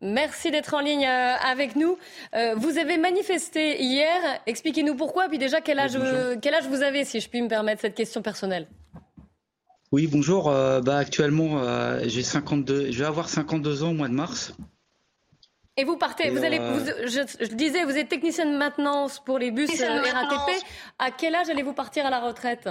[0.03, 1.97] Merci d'être en ligne euh, avec nous.
[2.35, 4.19] Euh, vous avez manifesté hier.
[4.47, 5.29] Expliquez-nous pourquoi.
[5.29, 5.97] Puis déjà, quel âge,
[6.43, 8.67] quel âge vous avez, si je puis me permettre cette question personnelle?
[9.93, 10.51] Oui, bonjour.
[10.51, 11.63] Euh, bah, actuellement,
[12.05, 12.91] j'ai 52.
[12.91, 14.55] Je vais avoir 52 ans au mois de mars.
[15.79, 19.51] Et vous partez, vous allez, euh, je, disais, vous êtes technicien de maintenance pour les
[19.51, 20.63] bus euh, RATP.
[20.99, 22.69] À quel âge allez-vous partir à la retraite?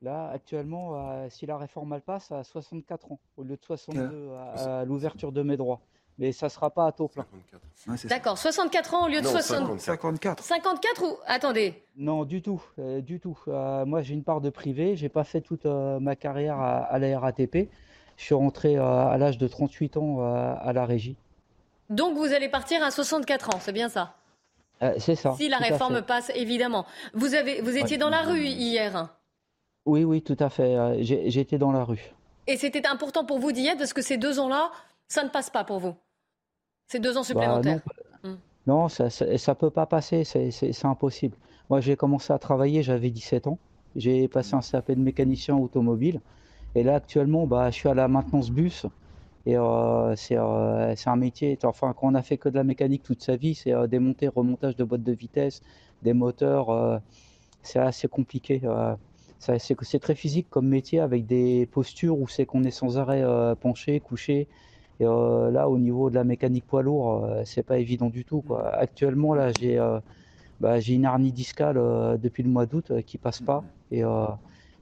[0.00, 4.30] Là, actuellement, euh, si la réforme elle passe, à 64 ans, au lieu de 62
[4.56, 5.80] à, l'ouverture de mes droits.
[6.18, 7.26] Mais ça ne sera pas à taux plein.
[8.04, 9.80] D'accord, 64 ans au lieu de 60...
[9.80, 10.44] 54.
[10.44, 13.36] 54 ou attendez Non, du tout, du tout.
[13.46, 14.94] moi, j'ai une part de privé.
[14.94, 17.68] J'ai pas fait toute ma carrière à, à la RATP.
[18.16, 21.16] Je suis rentré à l'âge de 38 ans à la régie.
[21.90, 24.14] Donc vous allez partir à 64 ans, c'est bien ça?
[24.82, 25.34] Euh, C'est ça.
[25.36, 26.86] Si la réforme passe, évidemment.
[27.12, 29.08] Vous, avez, vous étiez dans la rue hier
[29.86, 30.76] Oui, oui, tout à fait.
[30.76, 32.12] Euh, J'étais dans la rue.
[32.46, 34.70] Et c'était important pour vous d'y être parce que ces deux ans-là,
[35.08, 35.94] ça ne passe pas pour vous
[36.88, 37.80] Ces deux ans bah, supplémentaires
[38.66, 41.36] non, ça ne peut pas passer, c'est impossible.
[41.68, 43.58] Moi, j'ai commencé à travailler, j'avais 17 ans.
[43.96, 46.20] J'ai passé un CAP de mécanicien automobile.
[46.74, 48.86] Et là, actuellement, bah, je suis à la maintenance bus.
[49.46, 53.02] Et euh, euh, c'est un métier, enfin, quand on a fait que de la mécanique
[53.02, 55.60] toute sa vie, c'est euh, démonter, remontage de boîtes de vitesse,
[56.02, 57.00] des moteurs.
[57.62, 58.62] c'est assez compliqué.
[59.38, 63.22] c'est très physique comme métier avec des postures où c'est qu'on est sans arrêt
[63.60, 64.48] penché, couché.
[65.00, 68.44] Et là, au niveau de la mécanique poids lourd, euh, c'est pas évident du tout.
[68.72, 69.78] Actuellement, là, j'ai
[70.60, 71.76] bah, j'ai une hernie discale
[72.20, 73.64] depuis le mois d'août qui passe pas.
[73.90, 74.02] Et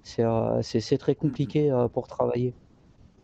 [0.03, 2.55] c'est très compliqué pour travailler.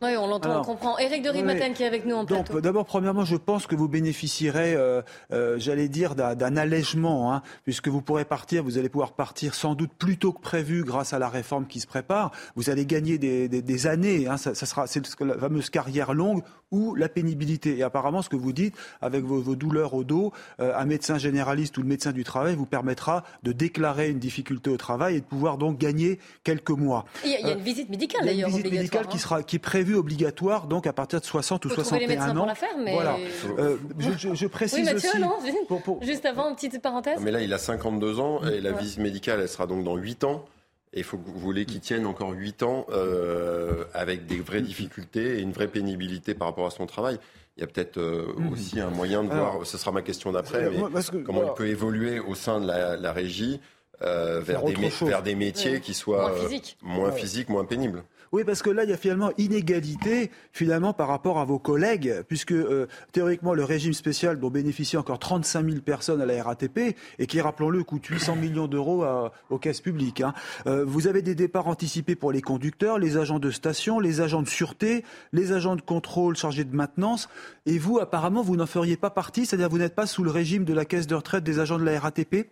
[0.00, 0.98] Oui, on l'entend, on comprend.
[0.98, 2.52] Éric de Rimaten qui est avec nous en plateau.
[2.52, 7.42] Donc, d'abord, premièrement, je pense que vous bénéficierez, euh, euh, j'allais dire, d'un allègement, hein,
[7.64, 11.12] puisque vous pourrez partir, vous allez pouvoir partir sans doute plus tôt que prévu grâce
[11.12, 12.30] à la réforme qui se prépare.
[12.54, 14.28] Vous allez gagner des, des, des années.
[14.28, 17.78] Hein, ça, ça, sera, c'est la fameuse carrière longue ou la pénibilité.
[17.78, 21.18] Et apparemment, ce que vous dites, avec vos, vos douleurs au dos, euh, un médecin
[21.18, 25.20] généraliste ou le médecin du travail vous permettra de déclarer une difficulté au travail et
[25.20, 27.04] de pouvoir donc gagner quelques mois.
[27.24, 28.48] Il y a, il y a une visite médicale d'ailleurs.
[28.48, 29.20] Une visite médicale qui hein.
[29.20, 32.34] sera qui est prévue obligatoire donc à partir de 60 ou 61 ans.
[32.34, 32.94] Pour la faire, mais...
[32.94, 33.16] Voilà.
[33.58, 35.20] Euh, je, je, précise oui, Mathieu, aussi.
[35.20, 35.32] Non,
[35.66, 36.02] pour, pour...
[36.02, 37.18] Juste avant, une petite parenthèse.
[37.20, 40.24] Mais là, il a 52 ans et la visite médicale, elle sera donc dans 8
[40.24, 40.44] ans.
[40.92, 44.62] Et il faut que vous voulez qu'il tienne encore 8 ans euh, avec des vraies
[44.62, 47.18] difficultés et une vraie pénibilité par rapport à son travail.
[47.56, 48.52] Il y a peut-être euh, mmh.
[48.52, 52.20] aussi un moyen de voir, ce sera ma question d'après, mais comment il peut évoluer
[52.20, 53.60] au sein de la, la régie
[54.02, 58.04] euh, vers, des, vers, des, métiers qui soient moins physiques, moins, physiques, moins pénibles.
[58.32, 62.22] Oui, parce que là, il y a finalement inégalité finalement par rapport à vos collègues,
[62.28, 66.96] puisque euh, théoriquement, le régime spécial dont bénéficient encore 35 000 personnes à la RATP,
[67.18, 69.04] et qui, rappelons-le, coûte 800 millions d'euros
[69.50, 70.20] aux caisses publiques.
[70.20, 70.34] Hein.
[70.66, 74.42] Euh, vous avez des départs anticipés pour les conducteurs, les agents de station, les agents
[74.42, 77.28] de sûreté, les agents de contrôle chargés de maintenance,
[77.66, 80.64] et vous, apparemment, vous n'en feriez pas partie, c'est-à-dire vous n'êtes pas sous le régime
[80.64, 82.50] de la caisse de retraite des agents de la RATP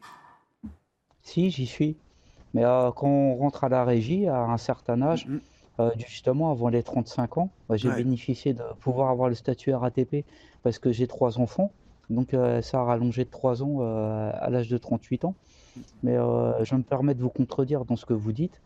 [1.23, 1.97] Si, j'y suis.
[2.55, 5.41] Mais euh, quand on rentre à la régie à un certain âge, mm-hmm.
[5.79, 10.25] Euh, justement, avant les 35 ans, j'ai bénéficié de pouvoir avoir le statut RATP
[10.63, 11.71] parce que j'ai trois enfants.
[12.09, 15.35] Donc euh, ça a rallongé de 3 ans euh, à l'âge de 38 ans.
[16.03, 18.61] Mais je me permets de vous contredire dans ce que vous dites.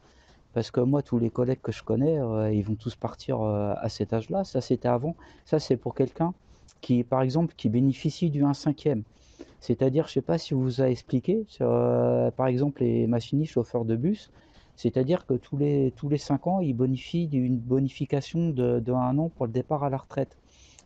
[0.52, 2.18] Parce que moi, tous les collègues que je connais,
[2.54, 4.44] ils vont tous partir à cet âge-là.
[4.44, 5.16] Ça, c'était avant.
[5.44, 6.34] Ça, c'est pour quelqu'un
[6.80, 9.02] qui, par exemple, qui bénéficie du 1 cinquième.
[9.60, 13.84] C'est-à-dire, je ne sais pas si vous vous a expliqué, par exemple, les machinistes, chauffeurs
[13.84, 14.30] de bus,
[14.80, 19.18] c'est-à-dire que tous les, tous les 5 ans, ils bonifient d'une bonification de, de, un
[19.18, 20.38] an pour le départ à la retraite.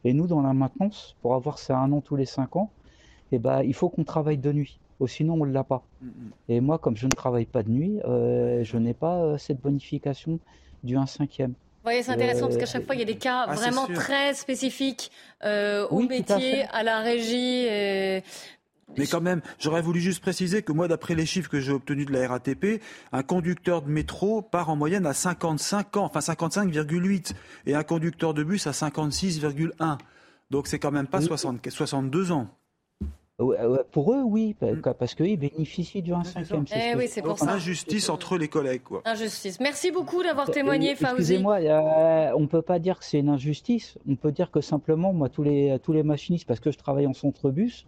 [0.02, 2.72] Et nous, dans la maintenance, pour avoir ces un an tous les 5 ans,
[3.30, 4.80] eh ben, il faut qu'on travaille de nuit.
[5.06, 5.84] sinon, on ne l'a pas.
[6.02, 6.12] Mm, mm.
[6.48, 9.60] Et moi, comme je ne travaille pas de nuit, euh, je n'ai pas euh, cette
[9.60, 10.40] bonification
[10.82, 11.50] du 1 cinquième.
[11.50, 13.86] Vous voyez, c'est intéressant parce qu'à chaque fois, il y a des cas ah, vraiment
[13.86, 15.12] très spécifiques
[15.44, 17.66] euh, au métier, à, à, la régie.
[17.66, 18.24] Et...
[18.96, 22.06] Mais quand même, j'aurais voulu juste préciser que moi, d'après les chiffres que j'ai obtenus
[22.06, 22.80] de la RATP,
[23.12, 27.32] un conducteur de métro part en moyenne à 55 ans, enfin 55,8,
[27.66, 29.98] et un conducteur de bus à 56,1.
[30.50, 32.48] Donc c'est quand même pas 62 ans.
[33.90, 34.80] Pour eux, oui, mm.
[34.96, 36.64] parce qu'ils bénéficient du 1 cinquième.
[36.72, 37.54] Eh oui, c'est pour ça.
[37.54, 39.02] Injustice entre les collègues, quoi.
[39.04, 39.58] Injustice.
[39.58, 41.10] Merci beaucoup d'avoir témoigné, Fauzi.
[41.10, 41.58] Excusez-moi,
[42.36, 43.98] on ne peut pas dire que c'est une injustice.
[44.08, 47.08] On peut dire que simplement, moi, tous les, tous les machinistes, parce que je travaille
[47.08, 47.86] en centre-bus,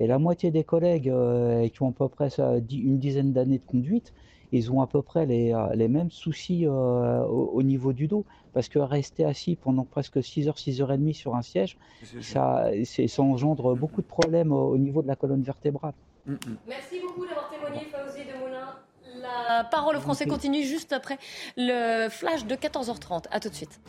[0.00, 2.28] et la moitié des collègues euh, qui ont à peu près
[2.70, 4.12] une dizaine d'années de conduite,
[4.52, 8.24] ils ont à peu près les, euh, les mêmes soucis euh, au, niveau du dos.
[8.52, 11.76] Parce que rester assis pendant presque 6 heures, 6 heures et demie sur un siège,
[12.20, 15.94] ça, ça engendre beaucoup de problèmes au, niveau de la colonne vertébrale.
[16.26, 16.38] Mm, mm.
[16.68, 18.76] Merci beaucoup d'avoir témoigné, Fauzi de Moulin.
[19.20, 21.18] La parole au français continue juste après
[21.56, 23.24] le flash de 14h30.
[23.30, 23.80] A tout de suite.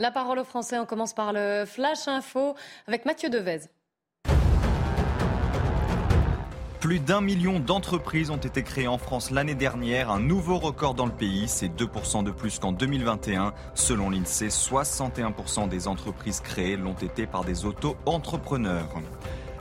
[0.00, 2.56] La parole aux Français, on commence par le Flash Info
[2.88, 3.60] avec Mathieu Devez.
[6.80, 11.04] Plus d'un million d'entreprises ont été créées en France l'année dernière, un nouveau record dans
[11.04, 13.52] le pays, c'est 2% de plus qu'en 2021.
[13.74, 18.88] Selon l'INSEE, 61% des entreprises créées l'ont été par des auto-entrepreneurs.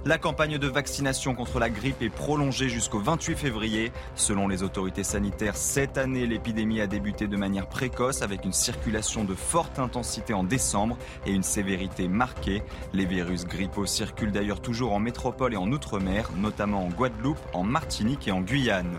[0.06, 3.92] La campagne de vaccination contre la grippe est prolongée jusqu'au 28 février.
[4.16, 9.26] Selon les autorités sanitaires, cette année, l'épidémie a débuté de manière précoce avec une circulation
[9.26, 12.64] de forte intensité en décembre et une sévérité marquée.
[12.94, 17.64] Les virus grippaux circulent d'ailleurs toujours en métropole et en outre-mer, notamment en Guadeloupe, en
[17.64, 18.96] Martinique et en Guyane.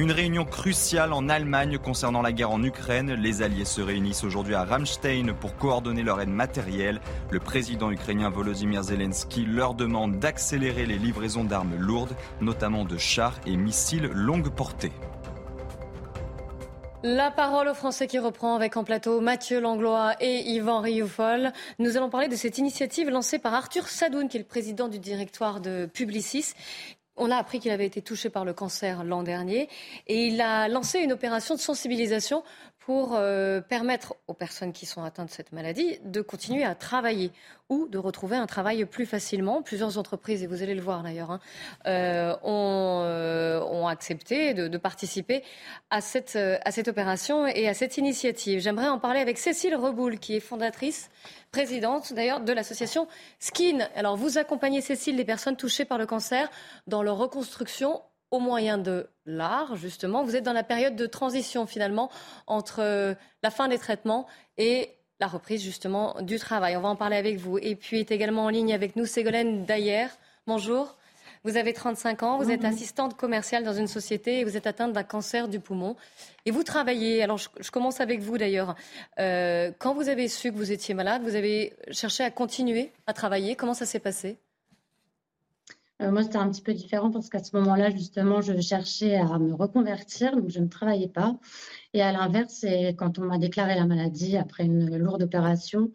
[0.00, 3.12] Une réunion cruciale en Allemagne concernant la guerre en Ukraine.
[3.12, 7.00] Les alliés se réunissent aujourd'hui à Ramstein pour coordonner leur aide matérielle.
[7.30, 13.38] Le président ukrainien Volodymyr Zelensky leur demande d'accélérer les livraisons d'armes lourdes, notamment de chars
[13.46, 14.90] et missiles longue portée.
[17.04, 21.52] La parole aux Français qui reprend avec en plateau Mathieu Langlois et Yvan Rioufol.
[21.78, 24.98] Nous allons parler de cette initiative lancée par Arthur Sadoun, qui est le président du
[24.98, 26.54] directoire de Publicis.
[27.16, 29.68] On a appris qu'il avait été touché par le cancer l'an dernier
[30.08, 32.42] et il a lancé une opération de sensibilisation
[32.84, 37.32] pour euh, permettre aux personnes qui sont atteintes de cette maladie de continuer à travailler
[37.70, 39.62] ou de retrouver un travail plus facilement.
[39.62, 41.40] Plusieurs entreprises, et vous allez le voir d'ailleurs, hein,
[41.86, 45.42] euh, euh, ont, accepté de, participer
[45.90, 48.60] à cette, à cette opération et à cette initiative.
[48.60, 51.10] J'aimerais en parler avec Cécile Reboul, qui est fondatrice,
[51.52, 53.88] présidente d'ailleurs de l'association Skin.
[53.94, 56.50] Alors vous accompagnez, Cécile, les personnes touchées par le cancer
[56.86, 58.02] dans leur reconstruction
[58.34, 60.24] au moyen de l'art, justement.
[60.24, 62.10] Vous êtes dans la période de transition, finalement,
[62.46, 64.26] entre euh, la fin des traitements
[64.58, 66.76] et la reprise, justement, du travail.
[66.76, 67.58] On va en parler avec vous.
[67.58, 70.06] Et puis est également en ligne avec nous Ségolène Dayer.
[70.46, 70.96] Bonjour.
[71.44, 74.94] Vous avez 35 ans, vous êtes assistante commerciale dans une société et vous êtes atteinte
[74.94, 75.94] d'un cancer du poumon.
[76.46, 78.74] Et vous travaillez, alors je, commence avec vous d'ailleurs.
[79.18, 83.12] Euh, quand vous avez su que vous étiez malade, vous avez cherché à continuer à
[83.12, 83.56] travailler.
[83.56, 84.38] Comment ça s'est passé?
[86.02, 89.38] Euh, moi, c'était un petit peu différent parce qu'à ce moment-là, justement, je cherchais à
[89.38, 91.38] me reconvertir, donc je ne travaillais pas.
[91.92, 92.64] Et à l'inverse,
[92.98, 95.92] quand on m'a déclaré la maladie après une lourde opération,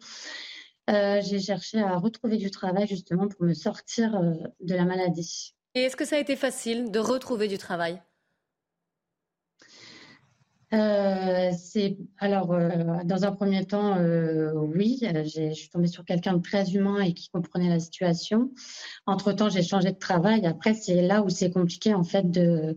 [0.90, 5.54] euh, j'ai cherché à retrouver du travail justement pour me sortir euh, de la maladie.
[5.74, 8.02] Et est-ce que ça a été facile de retrouver du travail?
[10.72, 12.68] Euh, c'est alors euh,
[13.04, 17.12] dans un premier temps, euh, oui, je suis tombée sur quelqu'un de très humain et
[17.12, 18.52] qui comprenait la situation.
[19.06, 20.46] Entre temps, j'ai changé de travail.
[20.46, 22.76] Après, c'est là où c'est compliqué en fait de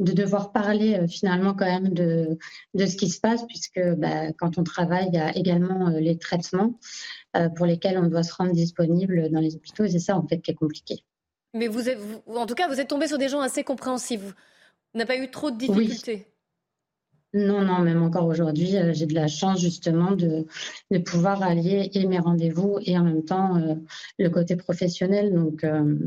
[0.00, 2.36] de devoir parler finalement quand même de,
[2.74, 6.18] de ce qui se passe, puisque bah, quand on travaille, il y a également les
[6.18, 6.80] traitements
[7.54, 9.84] pour lesquels on doit se rendre disponible dans les hôpitaux.
[9.84, 11.04] Et c'est ça en fait qui est compliqué.
[11.52, 14.20] Mais vous, êtes, en tout cas, vous êtes tombé sur des gens assez compréhensifs.
[14.20, 16.26] Vous n'avez pas eu trop de difficultés.
[17.34, 20.46] Non, non, même encore aujourd'hui, euh, j'ai de la chance justement de,
[20.92, 23.74] de, pouvoir allier mes rendez-vous et en même temps euh,
[24.20, 25.34] le côté professionnel.
[25.34, 25.98] Donc, euh,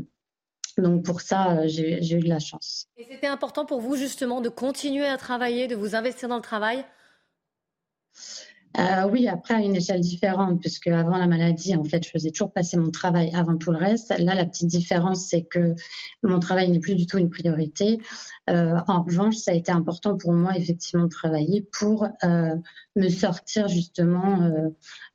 [0.78, 2.86] donc pour ça, j'ai eu de la chance.
[2.96, 6.42] Et c'était important pour vous justement de continuer à travailler, de vous investir dans le
[6.42, 6.82] travail?
[8.78, 12.30] Euh, oui, après à une échelle différente, puisque avant la maladie, en fait, je faisais
[12.30, 14.16] toujours passer mon travail avant tout le reste.
[14.18, 15.74] Là, la petite différence, c'est que
[16.22, 17.98] mon travail n'est plus du tout une priorité.
[18.50, 22.54] Euh, en revanche, ça a été important pour moi, effectivement, de travailler pour euh,
[22.94, 24.50] me sortir justement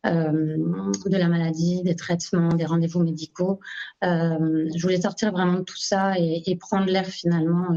[0.04, 3.60] de la maladie, des traitements, des rendez-vous médicaux.
[4.02, 7.68] je voulais sortir vraiment de tout ça et, et prendre l'air finalement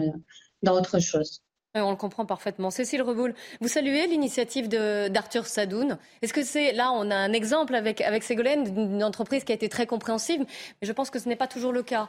[0.63, 1.43] dans autre chose.
[1.83, 2.71] On le comprend parfaitement.
[2.71, 5.99] Cécile Reboul, vous saluez l'initiative d'Arthur Sadoun.
[6.23, 9.55] Est-ce que c'est là, on a un exemple avec, avec Ségolène d'une entreprise qui a
[9.55, 12.09] été très compréhensive, mais je pense que ce n'est pas toujours le cas.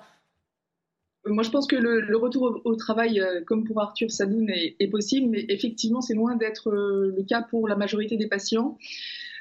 [1.26, 5.30] Moi, je pense que le, retour au, travail, euh, comme pour Arthur Sadoun, est, possible,
[5.30, 8.78] mais effectivement, c'est loin d'être euh, le cas pour la majorité des patients.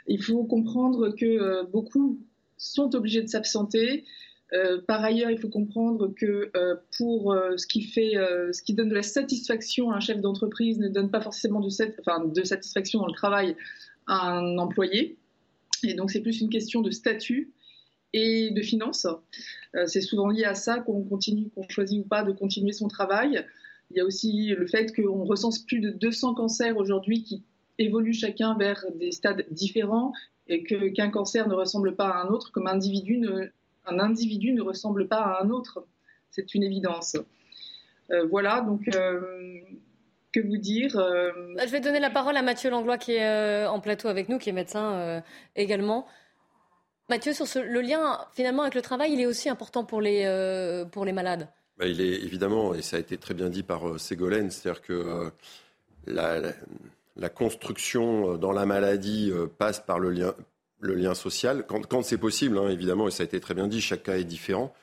[0.07, 2.19] Il faut comprendre que euh, beaucoup
[2.57, 4.05] sont obligés de s'absenter,
[4.53, 8.13] euh, par ailleurs, il faut comprendre que euh, pour euh, ce qui fait,
[8.53, 11.69] ce qui donne de la satisfaction à un chef d'entreprise ne donne pas forcément de,
[12.45, 13.57] satisfaction dans le travail
[14.07, 15.19] à un employé.
[15.83, 17.53] Et donc, c'est plus une question de statut
[18.13, 19.07] et de finances.
[19.87, 23.45] c'est souvent lié à ça qu'on continue, qu'on choisit ou pas de continuer son travail.
[23.91, 27.43] Il y a aussi le fait qu'on recense plus de 200 cancers aujourd'hui qui
[27.79, 30.13] évoluent chacun vers des stades différents
[30.49, 33.21] et qu'un cancer ne ressemble pas à un autre, comme individu
[33.87, 35.87] un individu ne ressemble pas à un autre.
[36.31, 37.17] C'est une évidence.
[38.11, 39.61] Euh, voilà, donc euh,
[40.33, 41.33] que vous dire euh,
[41.65, 44.51] Je vais donner la parole à Mathieu Langlois qui est en plateau avec nous, qui
[44.51, 45.23] est médecin
[45.55, 46.07] également.
[47.09, 51.05] Mathieu, sur le lien finalement avec le travail, il est aussi important pour les, pour
[51.05, 51.49] les malades.
[51.79, 55.31] Bah, il est évidemment, et ça a été très bien dit par Ségolène, c'est-à-dire que
[56.07, 56.41] la,
[57.17, 60.35] la, construction dans la maladie passe par le lien,
[60.81, 63.81] le lien social, quand, c'est possible, hein, évidemment, et ça a été très bien dit,
[63.81, 64.75] chaque cas est différent,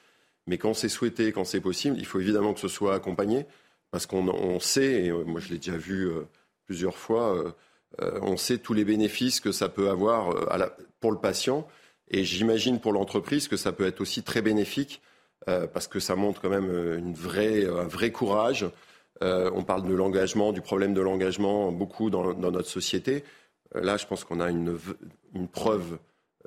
[0.48, 3.46] mais quand c'est souhaité, quand c'est possible, il faut évidemment que ce soit accompagné,
[3.92, 6.24] parce qu'on sait, et euh, moi je l'ai déjà vu euh,
[6.66, 7.38] plusieurs fois,
[8.02, 10.36] euh, on sait tous les bénéfices que ça peut avoir
[11.00, 11.68] pour le patient,
[12.10, 15.02] et j'imagine pour l'entreprise que ça peut être aussi très bénéfique,
[15.46, 18.66] parce que ça montre quand même un vrai courage.
[19.22, 23.24] on parle de l'engagement, du problème de l'engagement beaucoup dans notre société.
[23.76, 24.78] Euh, là, je pense qu'on a une,
[25.52, 25.98] preuve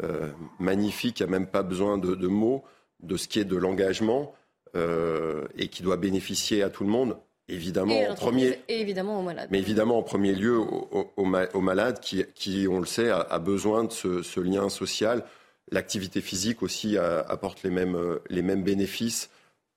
[0.03, 2.65] euh, magnifique, il n'y a même pas besoin de, mots,
[3.01, 4.35] de ce qui est de l'engagement
[4.75, 7.17] euh, et qui doit bénéficier à tout le monde.
[7.49, 9.49] Évidemment, en premier, et évidemment aux malades.
[9.53, 13.93] Mais évidemment, en premier lieu, aux, malades qui, qui, on le sait, a, besoin de
[13.93, 15.25] ce, lien social.
[15.71, 19.31] L'activité physique aussi apporte les mêmes, les mêmes bénéfices,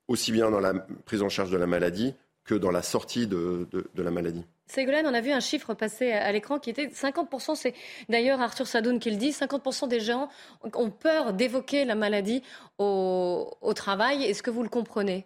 [0.08, 0.74] aussi bien dans la
[1.06, 4.44] prise en charge de la maladie que dans la sortie de, de, la maladie.
[4.70, 7.74] Ségolène, on a vu un chiffre passer à l'écran qui était 50%, c'est
[8.08, 10.30] d'ailleurs Arthur Sadoun qui le dit, 50% des gens
[10.74, 12.44] ont peur d'évoquer la maladie
[12.78, 14.24] au, travail.
[14.24, 15.26] Est-ce que vous le comprenez?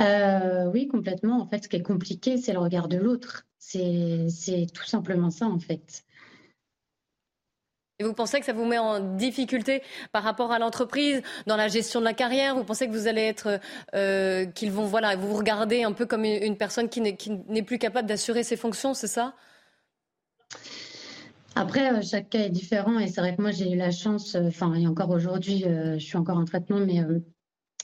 [0.00, 1.40] Euh, Oui, complètement.
[1.40, 3.46] En fait, ce qui est compliqué, c'est le regard de l'autre.
[3.58, 6.04] C'est tout simplement ça, en fait.
[8.00, 11.68] Et vous pensez que ça vous met en difficulté par rapport à l'entreprise, dans la
[11.68, 12.56] gestion de la carrière?
[12.56, 13.60] Vous pensez que vous allez être,
[13.94, 18.08] euh, qu'ils vont, voilà, vous regardez un peu comme une personne qui n'est plus capable
[18.08, 19.34] d'assurer ses fonctions, c'est ça?
[21.54, 24.34] Après, euh, chaque cas est différent et c'est vrai que moi j'ai eu la chance,
[24.34, 27.04] euh, enfin et encore aujourd'hui, je suis encore en traitement, mais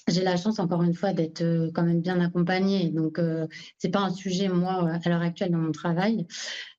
[0.08, 2.90] j'ai la chance encore une fois d'être euh, quand même bien accompagnée.
[2.90, 3.46] Donc euh,
[3.78, 6.26] c'est pas un sujet moi à l'heure actuelle dans mon travail,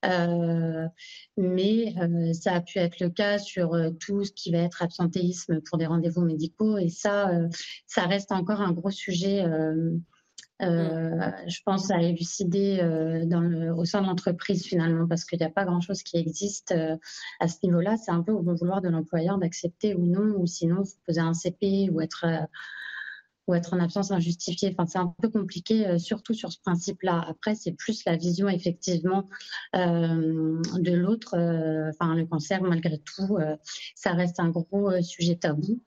[0.06, 0.88] euh,
[1.38, 4.82] mais euh, ça a pu être le cas sur euh, tout ce qui va être
[4.82, 7.32] absentéisme pour des rendez-vous médicaux et ça
[7.86, 9.46] ça reste encore un gros sujet.
[10.60, 12.78] je pense à élucider
[13.26, 16.74] dans le, au sein de l'entreprise finalement parce qu'il n'y a pas grand-chose qui existe
[17.40, 17.98] à ce niveau-là.
[17.98, 21.22] C'est un peu au bon vouloir de l'employeur d'accepter ou non, ou sinon vous poser
[21.22, 22.26] un CP ou être
[23.48, 24.76] ou être en absence injustifiée.
[24.78, 27.26] Enfin, c'est un peu compliqué, euh, surtout sur ce principe-là.
[27.28, 29.28] Après, c'est plus la vision effectivement
[29.76, 31.36] euh, de l'autre.
[31.36, 33.38] Euh, enfin, le cancer, malgré tout,
[33.96, 35.82] ça reste un gros sujet tabou.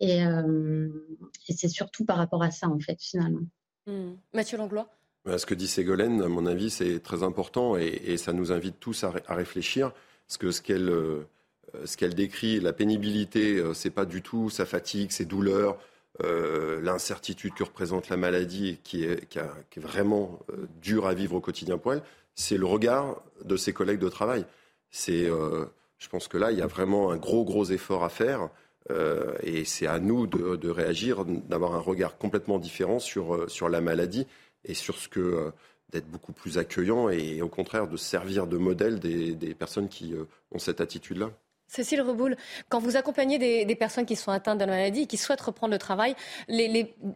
[0.00, 3.46] Et, et c'est surtout par rapport à ça, en fait, finalement.
[3.86, 4.14] Mmh.
[4.32, 4.88] Mathieu Langlois?
[5.36, 8.80] Ce que dit Ségolène, à mon avis, c'est très important et, et, ça nous invite
[8.80, 9.92] tous à, à réfléchir.
[10.26, 10.90] Parce que ce qu'elle
[11.84, 15.78] ce qu'elle décrit, la pénibilité, c'est pas du tout sa fatigue, ses douleurs,
[16.22, 21.34] euh, l'incertitude que représente la maladie qui est, qui, est vraiment euh, dure à vivre
[21.34, 22.02] au quotidien pour elle,
[22.34, 24.44] c'est le regard de ses collègues de travail.
[24.90, 25.64] C'est, euh,
[25.98, 28.50] je pense que là, il y a vraiment un gros, gros effort à faire.
[29.42, 34.26] et c'est à nous de, réagir, d'avoir un regard complètement différent sur, sur la maladie
[34.64, 35.52] et sur ce que
[35.90, 40.14] d'être beaucoup plus accueillant et au contraire de servir de modèle des personnes qui
[40.50, 41.30] ont cette attitude-là.
[41.72, 42.36] Cécile Reboul,
[42.68, 45.72] quand vous accompagnez des, personnes qui sont atteintes de la maladie et qui souhaitent reprendre
[45.72, 46.14] le travail,
[46.46, 46.68] les,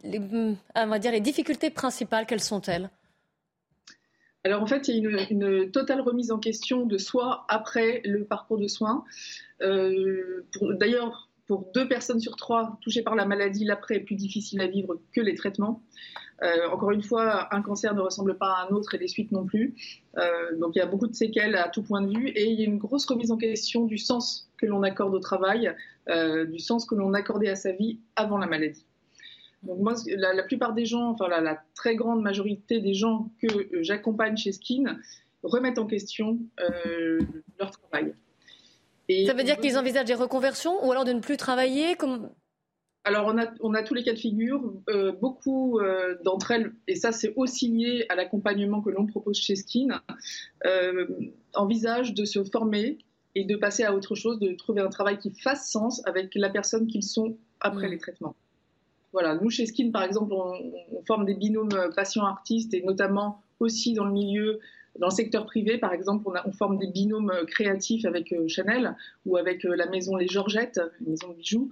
[0.03, 2.89] les difficultés principales, quelles sont-elles?
[4.43, 8.25] Alors en fait, il y a une, totale remise en question de soi après le
[8.25, 9.03] parcours de soins.
[9.61, 10.43] Euh,
[10.79, 14.67] d'ailleurs, pour deux personnes sur trois touchées par la maladie, l'après est plus difficile à
[14.67, 15.83] vivre que les traitements.
[16.43, 19.31] Euh, encore une fois, un cancer ne ressemble pas à un autre et les suites
[19.31, 19.75] non plus.
[20.17, 22.59] Euh, donc il y a beaucoup de séquelles à tout point de vue et il
[22.59, 25.73] y a une grosse remise en question du sens que l'on accorde au travail,
[26.09, 28.85] euh, du sens que l'on accordait à sa vie avant la maladie.
[29.63, 33.47] Donc moi, la, plupart des gens, enfin la, très grande majorité des gens que
[33.81, 34.99] j'accompagne chez Skin
[35.41, 36.37] remettent en question
[37.59, 38.13] leur travail.
[39.09, 42.29] Et Ça veut dire qu'ils envisagent des reconversions ou alors de ne plus travailler comme...
[43.07, 44.61] Alors, on a, tous les cas de figure.
[44.89, 49.37] Euh, beaucoup euh, d'entre elles, et ça c'est aussi lié à l'accompagnement que l'on propose
[49.37, 50.01] chez Skin,
[50.65, 51.07] euh,
[51.53, 52.97] envisagent de se former
[53.33, 56.49] et de passer à autre chose, de trouver un travail qui fasse sens avec la
[56.49, 57.91] personne qu'ils sont après mm.
[57.91, 58.35] les traitements.
[59.13, 64.03] Voilà, nous chez Skin par exemple, on, forme des binômes patients-artistes et notamment aussi dans
[64.03, 64.59] le milieu
[64.99, 68.95] dans le secteur privé, par exemple, on, on forme des binômes créatifs avec Chanel
[69.27, 71.69] ou avec la maison Les Georgettes, une maison de bijoux.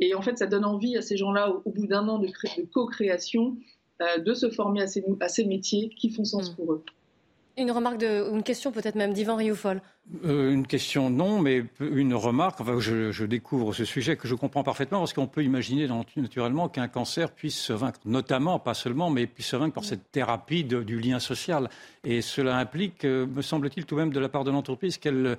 [0.00, 2.28] Et en fait, ça donne envie à ces gens-là, au, bout d'un an de,
[2.72, 3.56] co-création,
[4.00, 6.56] euh, de se former à ces, à ces, métiers qui font sens mm.
[6.56, 6.84] pour eux.
[7.56, 9.82] Une remarque, de, une question peut-être même d'Yvan Rioufol.
[10.24, 12.60] Euh, une question non, mais une remarque.
[12.60, 16.68] Enfin, je, je, découvre ce sujet que je comprends parfaitement parce qu'on peut imaginer naturellement
[16.68, 20.62] qu'un cancer puisse se vaincre, notamment, pas seulement, mais puisse se vaincre par cette thérapie
[20.62, 21.68] du lien social.
[22.04, 25.36] Et cela implique, euh, me semble-t-il, tout de même de la part de l'entreprise qu'elle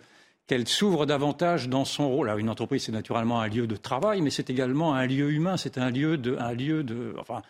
[0.50, 2.28] qu'elle s'ouvre davantage dans son rôle.
[2.28, 5.58] Alors, une entreprise, c'est naturellement un lieu de travail, mais c'est également un lieu humain,
[5.58, 7.44] c'est un lieu de, un lieu de, enfin,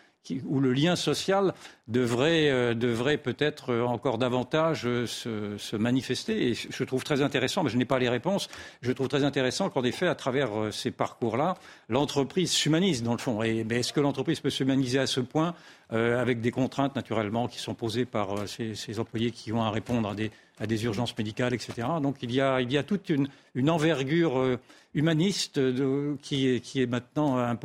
[0.44, 1.54] où le lien social
[1.88, 6.50] devrait, euh, devrait peut-être encore davantage euh, se, manifester.
[6.50, 8.48] Et je trouve très intéressant, mais je n'ai pas les réponses,
[8.82, 11.56] je trouve très intéressant qu'en effet, à travers euh, ces parcours-là,
[11.88, 13.42] l'entreprise s'humanise dans le fond.
[13.42, 15.54] Et, mais est-ce que l'entreprise peut s'humaniser à ce point,
[15.90, 20.14] avec des contraintes naturellement qui sont posées par ces, ces, employés qui ont à répondre
[20.58, 21.88] à des, urgences médicales, etc.
[22.00, 23.28] Donc il y a, toute une,
[23.68, 24.58] envergure
[24.94, 27.56] humaniste de, qui, est maintenant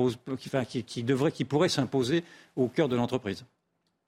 [0.88, 2.24] qui, devrait, qui pourrait s'imposer
[2.56, 3.46] au cœur de l'entreprise.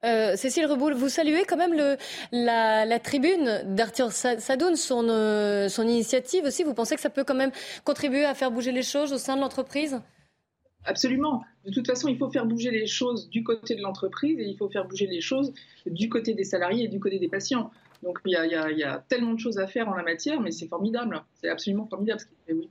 [0.06, 1.98] Euh, Cécile Reboul, vous saluez quand même
[2.32, 6.64] la, tribune d'Arthur Sadoun, son, euh, son initiative aussi.
[6.64, 7.52] Vous pensez que ça peut quand même
[7.84, 10.00] contribuer à faire bouger les choses au sein de l'entreprise?
[10.86, 11.44] Absolument.
[11.66, 14.58] De toute façon, il faut faire bouger les choses du côté de l'entreprise et il
[14.58, 15.54] faut faire bouger les choses
[15.86, 17.72] du côté des salariés et du côté des patients.
[18.04, 21.24] Donc il y a, tellement de choses à faire en la matière, mais c'est formidable.
[21.42, 22.70] C'est absolument formidable ce qu'il fait.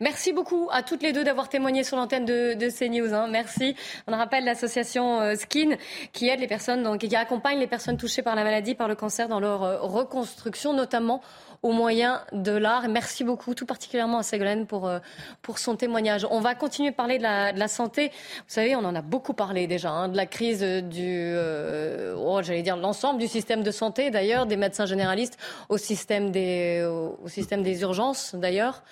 [0.00, 3.14] Merci beaucoup à toutes les deux d'avoir témoigné sur l'antenne de, de, CNews.
[3.14, 3.28] Hein.
[3.28, 3.76] Merci.
[4.08, 5.76] On rappelle l'association euh, Skin
[6.12, 8.96] qui aide les personnes, donc qui accompagne les personnes touchées par la maladie, par le
[8.96, 11.22] cancer dans leur euh, reconstruction, notamment
[11.64, 12.88] au moyen de l'art.
[12.88, 14.98] Merci beaucoup, tout particulièrement à Ségolène pour, euh,
[15.40, 16.26] pour son témoignage.
[16.30, 18.08] On va continuer à parler de la, santé.
[18.08, 22.42] Vous savez, on en a beaucoup parlé déjà, hein, de la crise du, euh, oh,
[22.42, 25.38] j'allais dire, l'ensemble du système de santé, d'ailleurs, des médecins généralistes
[25.70, 28.82] au système des, au système des urgences, d'ailleurs.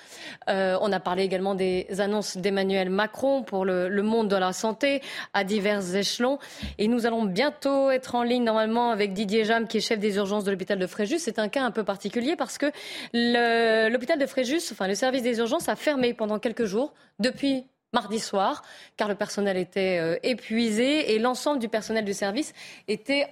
[0.48, 4.54] Euh, on a parlé également des annonces d'Emmanuel Macron pour le, le monde de la
[4.54, 5.02] santé
[5.34, 6.38] à divers échelons.
[6.78, 10.16] Et nous allons bientôt être en ligne, normalement, avec Didier Jam, qui est chef des
[10.16, 11.18] urgences de l'hôpital de Fréjus.
[11.18, 15.22] C'est un cas un peu particulier parce que que l'hôpital de Fréjus, enfin le service
[15.22, 18.62] des urgences, a fermé pendant quelques jours depuis mardi soir,
[18.96, 22.54] car le personnel était euh, épuisé et l'ensemble du personnel du service
[22.88, 23.26] était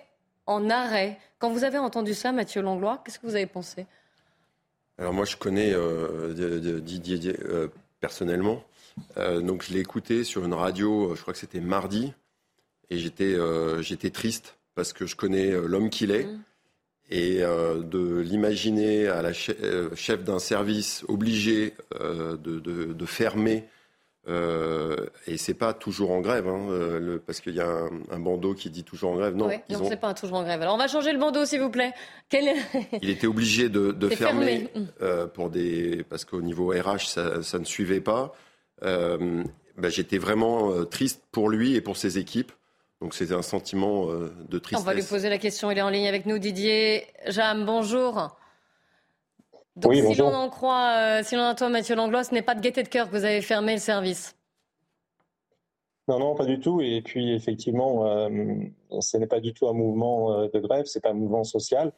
[0.47, 1.19] en arrêt.
[1.39, 3.87] Quand vous avez entendu ça, Mathieu Langlois, qu'est-ce que vous avez pensé?
[4.99, 7.69] Alors moi, je connais euh, Didier euh,
[8.01, 8.63] personnellement.
[9.17, 12.13] donc je l'ai écouté sur une radio, je crois que c'était mardi,
[12.91, 13.37] et j'étais
[13.83, 16.25] j'étais triste parce que je connais l'homme qu'il est.
[16.25, 16.43] Mmh
[17.11, 19.33] et euh, de l'imaginer à la
[19.63, 23.65] euh, chef d'un service obligé euh, de, de, de, fermer.
[24.29, 28.19] Euh, et c'est pas toujours en grève, hein, le, parce qu'il y a un, un,
[28.21, 29.35] bandeau qui dit toujours en grève.
[29.35, 30.63] Non, oui, non, c'est pas toujours en grève.
[30.63, 31.93] Alors on va changer le bandeau, s'il vous plaît.
[32.29, 32.55] Quel...
[33.03, 34.69] Il était obligé de, de fermer
[35.03, 38.35] euh, pour des, parce qu'au niveau RH, ça, ça, ne suivait pas.
[38.85, 39.43] Euh,
[39.77, 42.53] ben, J'étais vraiment triste pour lui et pour ses équipes.
[43.01, 44.83] Donc c'est un sentiment euh, de tristesse.
[44.83, 45.71] On va lui poser la question.
[45.71, 47.65] Il est en ligne avec nous, Didier Jam.
[47.65, 48.37] Bonjour.
[49.77, 52.61] Donc, si l'on en croit, euh, si l'on entend Mathieu Langlois, ce n'est pas de
[52.61, 54.37] gaieté de cœur que vous avez fermé le service.
[56.09, 56.83] Non, non, pas du tout.
[56.83, 58.29] Et puis effectivement, euh,
[59.01, 61.93] ce n'est pas du tout un mouvement de grève, c'est pas un mouvement social.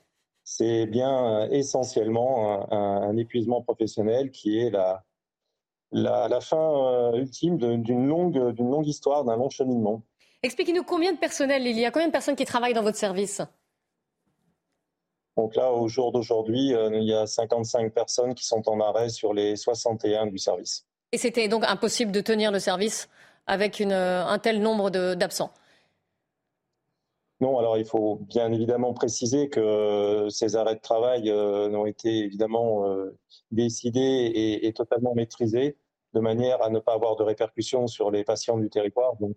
[0.45, 5.05] C'est bien essentiellement un, épuisement professionnel qui est la,
[5.93, 10.03] la, la fin ultime d'une longue, d'une longue histoire, d'un long cheminement.
[10.45, 13.43] Expliquez-nous combien de personnel il y a, combien de personnes qui travaillent dans votre service?
[15.37, 19.09] Donc là, au jour d'aujourd'hui, euh, il y a 55 personnes qui sont en arrêt
[19.09, 20.85] sur les 61 du service.
[21.13, 23.09] Et c'était donc impossible de tenir le service
[23.47, 25.53] avec une, euh, un tel nombre d'absents?
[27.41, 32.19] Non, alors il faut bien évidemment préciser que ces arrêts de travail euh, ont été
[32.19, 32.85] évidemment
[33.51, 35.77] décidés et, et, totalement maîtrisés
[36.15, 39.17] de manière à ne pas avoir de répercussions sur les patients du territoire.
[39.17, 39.37] Donc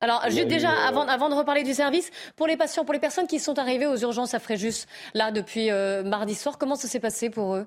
[0.00, 3.00] alors, juste déjà, euh, avant, avant de reparler du service, pour les patients, pour les
[3.00, 6.86] personnes qui sont arrivées aux urgences à Fréjus, là, depuis euh, mardi soir, comment ça
[6.86, 7.66] s'est passé pour eux?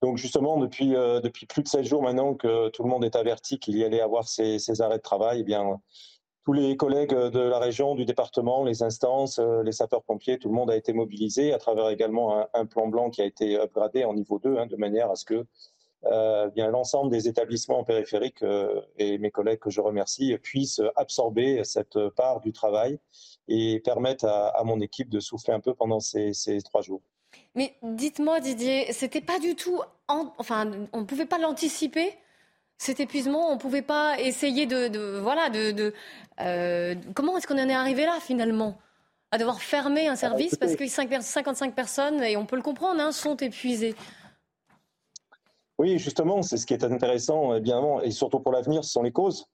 [0.00, 3.16] Donc justement, depuis, euh, depuis plus de 16 jours maintenant que tout le monde est
[3.16, 5.80] averti qu'il y allait avoir ces, ces arrêts de travail, eh bien,
[6.44, 10.70] tous les collègues de la région, du département, les instances, les sapeurs-pompiers, tout le monde
[10.70, 14.38] a été mobilisé à travers également un, plan blanc qui a été upgradé en niveau
[14.38, 15.46] 2, hein, de manière à ce que
[16.06, 21.62] euh, bien l'ensemble des établissements périphériques euh, et mes collègues que je remercie puissent absorber
[21.64, 22.98] cette part du travail
[23.48, 26.32] et permettre à, mon équipe de souffler un peu pendant ces,
[26.64, 27.02] trois jours.
[27.54, 32.14] Mais dites-moi Didier, c'était pas du tout, enfin, on ne pouvait pas l'anticiper
[32.78, 35.94] cet épuisement, on ne pouvait pas essayer de, voilà, de,
[36.40, 38.78] euh, comment est-ce qu'on en est arrivé là finalement?
[39.30, 43.10] À devoir fermer un service parce que 55 personnes, et on peut le comprendre, hein,
[43.10, 43.96] sont épuisées.
[45.78, 49.12] Oui, justement, c'est ce qui est intéressant, évidemment, et surtout pour l'avenir, ce sont les
[49.12, 49.46] causes.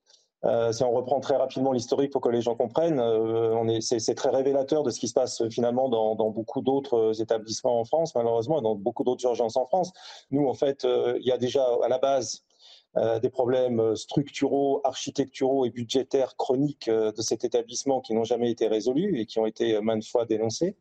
[0.45, 4.31] Euh, si on reprend très rapidement l'historique pour que les gens comprennent, euh, c'est, très
[4.31, 8.63] révélateur de ce qui se passe finalement dans, beaucoup d'autres établissements en France, malheureusement, et
[8.63, 9.93] dans beaucoup d'autres urgences en France.
[10.31, 12.43] Nous, en fait, euh, il y a déjà à la base
[12.97, 19.21] des problèmes structuraux, architecturaux et budgétaires chroniques de cet établissement qui n'ont jamais été résolus
[19.21, 20.77] et qui ont été maintes fois dénoncés.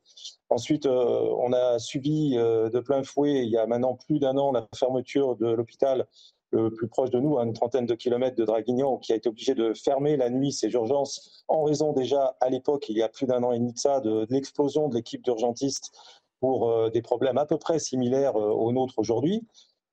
[0.50, 4.36] Ensuite, euh, on a subi euh, de plein fouet, il y a maintenant plus d'un
[4.38, 6.08] an, la fermeture de l'hôpital
[6.52, 9.30] le plus proche de nous, à une trentaine de kilomètres de Draguignan, qui a été
[9.30, 13.10] obligé de fermer la nuit ses urgences en raison déjà, à l'époque, il y a
[13.10, 15.92] plus d'un an et demi de l'explosion de l'équipe d'urgentistes
[16.40, 19.46] pour euh, des problèmes à peu près similaires aux nôtres aujourd'hui.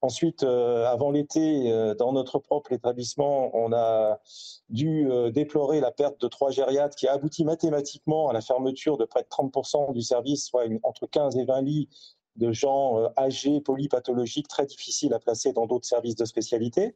[0.02, 4.20] Ensuite, euh, avant l'été, euh, dans notre propre établissement, on a
[4.68, 8.98] dû euh, déplorer la perte de trois gériatres qui a abouti mathématiquement à la fermeture
[8.98, 11.88] de près de 30% du service, soit entre 15 et 20 lits
[12.36, 16.94] de gens âgés, polypathologiques, très difficiles à placer dans d'autres services de spécialité.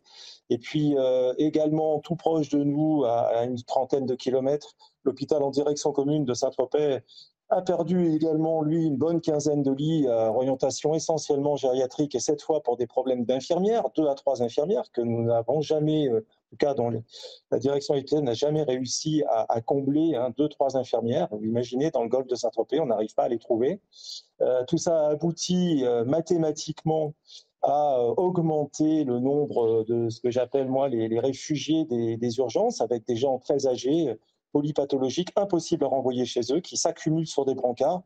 [0.51, 0.95] Et puis
[1.39, 6.35] également, tout proche de nous, à, une trentaine de kilomètres, l'hôpital en direction commune de
[6.35, 6.99] Saint-Tropez
[7.51, 12.43] a perdu également, lui, une bonne quinzaine de lits à orientation essentiellement gériatrique, et cette
[12.43, 16.51] fois pour des problèmes d'infirmières, deux à trois infirmières que nous n'avons jamais, euh, en
[16.51, 16.91] tout cas dans
[17.51, 21.29] la direction étudiante n'a jamais réussi à, combler hein, deux, trois infirmières.
[21.33, 23.81] Vous imaginez, dans le golfe de Saint-Tropez, on n'arrive pas à les trouver.
[24.41, 27.15] Euh, tout ça a abouti euh, mathématiquement
[27.63, 33.17] à augmenter le nombre de ce que j'appelle moi les, réfugiés des, urgences, avec des
[33.17, 34.17] gens très âgés,
[34.53, 38.03] polypathologiques impossibles à renvoyer chez eux, qui s'accumulent sur des brancards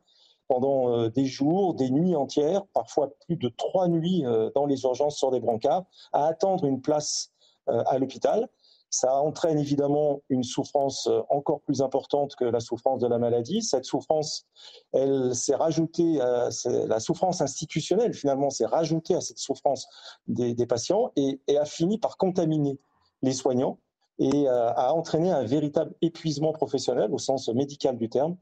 [0.49, 4.83] pendant euh, des jours, des nuits entières, parfois plus de trois nuits euh, dans les
[4.83, 7.33] urgences sur des brancards, à attendre une place
[7.69, 8.49] euh, à l'hôpital.
[8.91, 13.61] Ça entraîne évidemment une souffrance encore plus importante que la souffrance de la maladie.
[13.61, 14.47] Cette souffrance,
[14.93, 19.89] elle s'est rajoutée, à, la souffrance institutionnelle finalement s'est rajoutée à cette souffrance
[20.29, 22.79] des, patients et, a fini par contaminer
[23.23, 23.81] les soignants
[24.19, 28.37] et euh, a entraîné un véritable épuisement professionnel au sens médical du terme,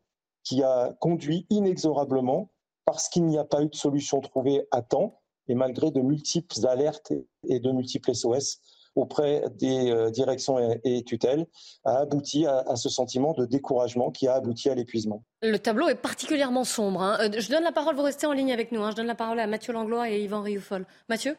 [0.44, 2.50] qui a conduit inexorablement,
[2.84, 6.66] parce qu'il n'y a pas eu de solution trouvée à temps, et malgré de multiples
[6.66, 7.12] alertes
[7.48, 8.60] et de multiples SOS
[8.94, 11.46] auprès des euh, directions et, tutelles,
[11.84, 15.24] a abouti à, ce sentiment de découragement qui a abouti à l'épuisement.
[15.40, 17.02] Le tableau est particulièrement sombre.
[17.02, 17.16] Hein.
[17.20, 18.82] Euh, je donne la parole, vous restez en ligne avec nous.
[18.82, 18.90] Hein.
[18.90, 20.86] Je donne la parole à Mathieu Langlois et Yvan Rioufol.
[21.08, 21.36] Mathieu?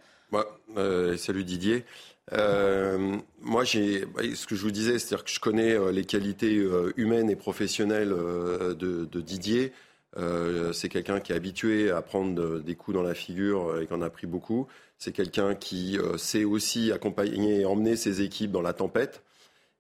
[1.17, 1.85] Salut Didier.
[2.31, 4.05] Euh, moi, j'ai,
[4.35, 7.35] ce que je vous disais, c'est-à-dire que je connais euh, les qualités euh, humaines et
[7.35, 9.73] professionnelles de, Didier.
[10.73, 14.01] c'est quelqu'un qui est habitué à prendre des coups dans la figure et qui en
[14.01, 14.67] a pris beaucoup.
[14.97, 19.23] C'est quelqu'un qui sait aussi accompagner et emmener ses équipes dans la tempête.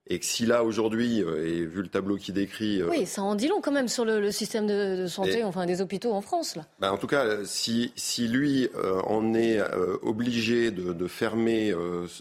[0.07, 2.81] Et que si là, aujourd'hui, euh, et vu le tableau qui décrit...
[2.81, 5.81] Euh, oui, ça en dit long quand même sur le, système de, santé, enfin des
[5.81, 6.57] hôpitaux en France.
[6.57, 6.65] Là.
[6.79, 9.61] Bah, en tout cas, si, si lui euh, en est
[10.01, 11.73] obligé de, fermer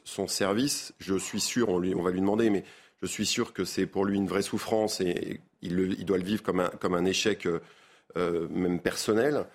[0.04, 2.64] son service, je suis sûr, on, lui, on va lui demander, mais
[3.00, 6.24] je suis sûr que c'est pour lui une vraie souffrance et, il, il, doit le
[6.24, 7.48] vivre comme un, comme un échec
[8.16, 9.46] même personnel.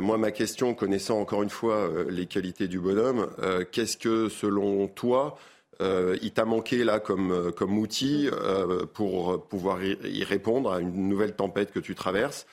[0.00, 3.28] moi, ma question, connaissant encore une fois les qualités du bonhomme,
[3.72, 5.38] qu'est-ce que, selon toi,
[5.80, 10.80] euh, il t'a manqué là comme, euh, comme outil euh, pour pouvoir y, répondre à
[10.80, 12.46] une nouvelle tempête que tu traverses.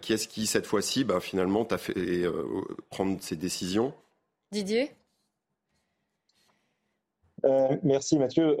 [0.00, 2.26] qui est-ce qui, cette fois-ci, ben, finalement, t'a fait
[2.90, 3.94] prendre ces décisions?
[4.50, 4.90] Didier?
[7.82, 8.56] Merci Mathieu.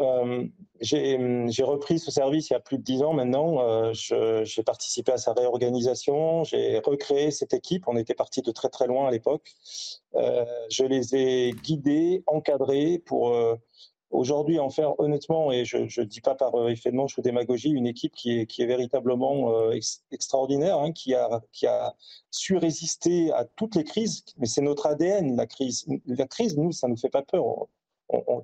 [0.80, 3.92] j'ai repris ce service il y a plus de dix ans maintenant.
[3.92, 6.44] j'ai participé à sa réorganisation.
[6.44, 7.84] J'ai recréé cette équipe.
[7.86, 9.54] On était parti de très très loin à l'époque.
[10.14, 13.34] je les ai guidés, encadrés pour
[14.10, 17.70] aujourd'hui en faire honnêtement, et je ne dis pas par effet de manche ou démagogie,
[17.70, 19.78] une équipe qui est, véritablement euh,
[20.10, 21.94] extraordinaire, hein, qui, a, qui a
[22.30, 25.86] su résister à toutes les crises, mais c'est notre ADN, la crise.
[26.06, 27.68] La crise, nous, ça ne nous fait pas peur.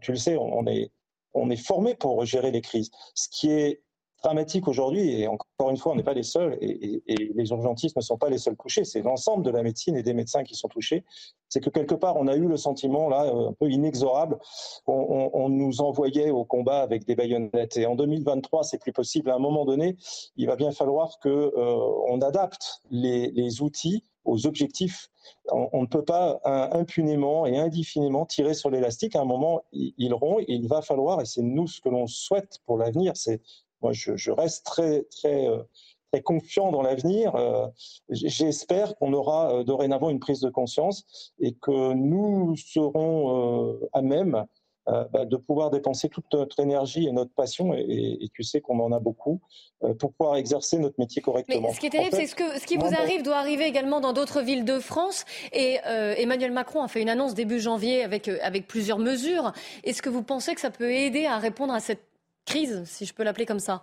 [0.01, 0.91] Tu le sais, on est,
[1.35, 2.91] on formé pour gérer les crises.
[3.14, 3.83] Ce qui est
[4.23, 8.01] dramatique aujourd'hui, et encore une fois, on n'est pas les seuls, et, les urgentistes ne
[8.01, 10.69] sont pas les seuls touchés, c'est l'ensemble de la médecine et des médecins qui sont
[10.69, 11.05] touchés,
[11.49, 14.39] c'est que quelque part, on a eu le sentiment, là, un peu inexorable,
[14.87, 17.77] on, nous envoyait au combat avec des baïonnettes.
[17.77, 19.31] Et en 2023, c'est plus possible.
[19.31, 19.97] À un moment donné,
[20.37, 25.09] il va bien falloir qu'on euh, adapte les, outils aux objectifs.
[25.51, 29.16] On, ne peut pas impunément et indéfiniment tirer sur l'élastique.
[29.16, 32.07] À un moment, ils rompt et il va falloir, et c'est nous ce que l'on
[32.07, 33.41] souhaite pour l'avenir, c'est
[33.83, 35.62] moi, je, reste très, très, euh,
[36.11, 37.35] très confiant dans l'avenir.
[37.37, 37.66] Euh,
[38.09, 44.47] j'espère qu'on aura euh, dorénavant une prise de conscience et que nous serons à même
[44.87, 48.93] bah, de pouvoir dépenser toute notre énergie et notre passion, et, tu sais qu'on en
[48.93, 49.41] a beaucoup,
[49.99, 51.68] pour pouvoir exercer notre métier correctement.
[51.68, 54.12] Mais ce qui est terrible, c'est que ce qui vous arrive doit arriver également dans
[54.12, 55.24] d'autres villes de France.
[55.53, 59.53] Et Emmanuel Macron a fait une annonce début janvier avec, avec plusieurs mesures.
[59.82, 62.05] Est-ce que vous pensez que ça peut aider à répondre à cette
[62.45, 63.82] crise, si je peux l'appeler comme ça?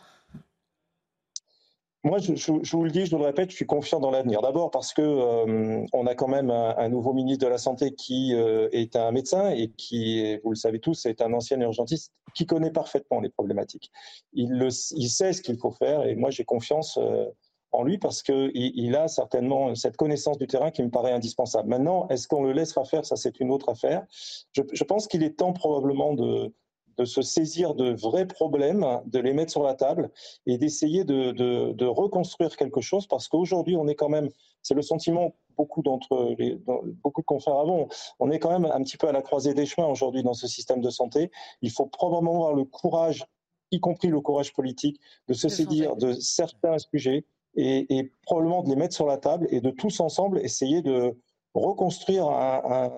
[2.03, 4.41] Moi, je, vous le dis, je vous le répète, je suis confiant dans l'avenir.
[4.41, 8.33] D'abord parce que euh, on a quand même un, nouveau ministre de la santé qui
[8.33, 12.45] euh, est un médecin et qui, vous le savez tous, est un ancien urgentiste qui
[12.45, 13.89] connaît parfaitement les problématiques.
[14.33, 17.25] Il, le, il sait ce qu'il faut faire et moi j'ai confiance euh,
[17.71, 21.69] en lui parce qu'il il a certainement cette connaissance du terrain qui me paraît indispensable.
[21.69, 23.05] Maintenant, est-ce qu'on le laissera faire?
[23.05, 24.05] Ça, c'est une autre affaire.
[24.51, 26.53] Je, je pense qu'il est temps probablement de
[26.97, 30.11] de se saisir de vrais problèmes, de les mettre sur la table
[30.45, 34.29] et d'essayer de, reconstruire quelque chose parce qu'aujourd'hui, on est quand même,
[34.61, 36.57] c'est le sentiment beaucoup d'entre les,
[37.03, 37.87] beaucoup de confrères avant,
[38.19, 40.47] on est quand même un petit peu à la croisée des chemins aujourd'hui dans ce
[40.47, 41.29] système de santé.
[41.61, 43.25] Il faut probablement avoir le courage,
[43.71, 47.25] y compris le courage politique, de se saisir de certains sujets
[47.55, 51.15] et, et, probablement de les mettre sur la table et de tous ensemble essayer de
[51.53, 52.91] reconstruire un,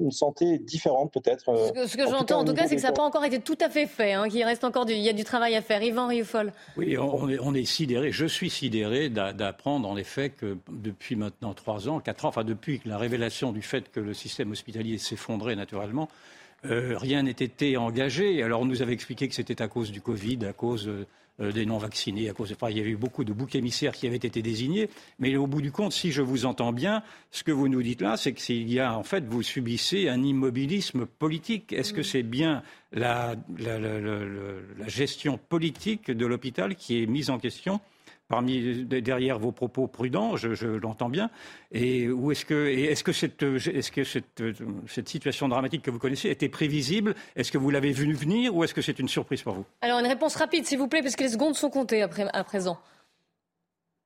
[0.00, 1.48] une santé différente peut-être.
[1.48, 3.58] Euh, ce que, j'entends en tout cas, c'est que ça n'a pas encore été tout
[3.60, 5.82] à fait fait, hein, qu'il reste encore du, il y a du travail à faire.
[5.82, 6.52] Yvan Rioufol.
[6.76, 11.54] Oui, on est, on est sidéré, je suis sidéré d'apprendre en effet que depuis maintenant
[11.54, 15.56] trois ans, quatre ans, enfin depuis la révélation du fait que le système hospitalier s'effondrait
[15.56, 16.08] naturellement,
[16.66, 18.42] euh, rien été engagé.
[18.42, 21.06] Alors on nous avait expliqué que c'était à cause du Covid, à cause euh,
[21.40, 22.56] des non-vaccinés, à cause de...
[22.70, 24.88] il y avait eu beaucoup de boucs émissaires qui avaient été désignés.
[25.18, 28.00] Mais au bout du compte, si je vous entends bien, ce que vous nous dites
[28.00, 31.72] là, c'est qu'il y a, en fait, vous subissez un immobilisme politique.
[31.72, 32.62] Est-ce que c'est bien
[32.92, 33.34] la,
[34.86, 37.80] gestion politique de l'hôpital qui est mise en question
[38.34, 41.30] parmi derrière vos propos prudents, je, l'entends bien.
[41.70, 44.42] Et où est-ce que, est-ce que, cette, est-ce que cette,
[44.88, 47.14] cette, situation dramatique que vous connaissez était prévisible?
[47.36, 49.64] Est-ce que vous l'avez vu venir ou est-ce que c'est une surprise pour vous?
[49.82, 52.42] Alors une réponse rapide, s'il vous plaît, parce que les secondes sont comptées après, à
[52.42, 52.76] présent.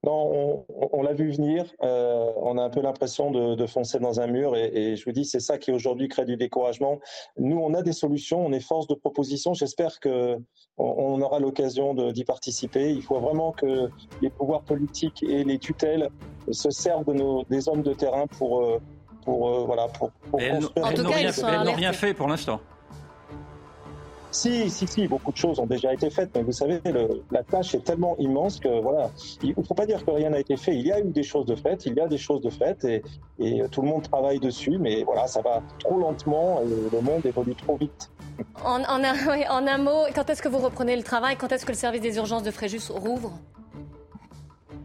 [0.05, 1.64] Non, on, l'a vu venir.
[1.82, 4.55] Euh, on a un peu l'impression de, foncer dans un mur.
[4.55, 7.01] Et, je vous dis, c'est ça qui aujourd'hui crée du découragement.
[7.36, 9.55] Nous, on a des solutions, on est force de proposition.
[9.55, 10.44] J'espère qu'on
[10.78, 12.92] on aura l'occasion d'y participer.
[12.92, 13.90] Il faut vraiment que
[14.22, 16.11] les pouvoirs politiques et les tutelles
[16.53, 18.80] se servent de nos, des hommes de terrain pour, euh,
[19.24, 20.59] pour, euh, voilà, pour, construire.
[20.76, 22.61] En tout cas, ils n'ont rien fait pour l'instant.
[24.30, 26.80] Si, si, si, beaucoup de choses ont déjà été faites, mais vous savez,
[27.30, 29.10] la tâche est tellement immense que voilà,
[29.42, 30.74] il ne faut pas dire que rien n'a été fait.
[30.74, 32.84] Il y a eu des choses de faites, il y a des choses de faites,
[32.84, 33.02] et,
[33.38, 37.24] et tout le monde travaille dessus, mais voilà, ça va trop lentement et le monde
[37.24, 38.10] évolue trop vite.
[38.64, 41.36] En un mot, quand est-ce que vous reprenez le travail?
[41.36, 43.32] Quand est-ce que le service des urgences de Fréjus rouvre?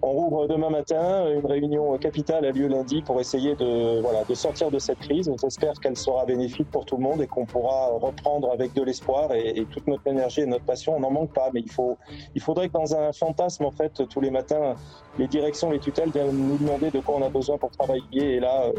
[0.04, 1.30] On rouvre demain matin.
[1.30, 5.32] Une réunion capitale a lieu lundi pour essayer de, voilà, de sortir de cette crise.
[5.41, 9.34] J'espère qu'elle sera bénéfique pour tout le monde et qu'on pourra reprendre avec de l'espoir
[9.34, 10.97] et, toute notre énergie et notre passion.
[10.97, 11.97] On n'en manque pas, mais il, faut,
[12.36, 14.76] il faudrait que dans un fantasme, en fait, tous les matins,
[15.18, 18.36] les directions, les tutelles viennent nous demander de quoi on a besoin pour travailler.
[18.36, 18.74] Et là, euh,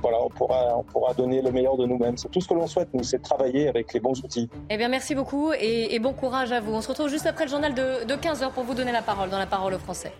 [0.00, 2.16] voilà, on pourra, on pourra donner le meilleur de nous-mêmes.
[2.16, 4.48] C'est tout ce que l'on souhaite, nous, c'est de travailler avec les bons outils.
[4.70, 6.72] Eh bien, merci beaucoup et, bon courage à vous.
[6.72, 9.28] On se retrouve juste après le journal de, de 15h pour vous donner la parole
[9.28, 10.13] dans la parole au français.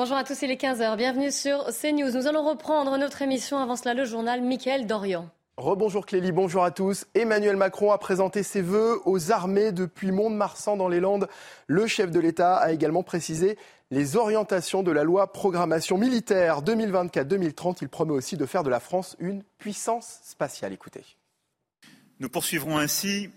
[0.00, 0.96] Bonjour à tous, il est 15h.
[0.96, 2.10] Bienvenue sur CNews.
[2.12, 3.58] Nous allons reprendre notre émission.
[3.58, 5.28] Avant cela, le journal Mickaël Dorian.
[5.58, 7.06] Rebonjour Clélie, bonjour à tous.
[7.14, 11.28] Emmanuel Macron a présenté ses vœux aux armées depuis Mont-de-Marsan dans les Landes.
[11.66, 13.58] Le chef de l'État a également précisé
[13.90, 17.80] les orientations de la loi programmation militaire 2024-2030.
[17.82, 20.72] Il promet aussi de faire de la France une puissance spatiale.
[20.72, 21.04] Écoutez.
[22.20, 23.28] Nous poursuivrons ainsi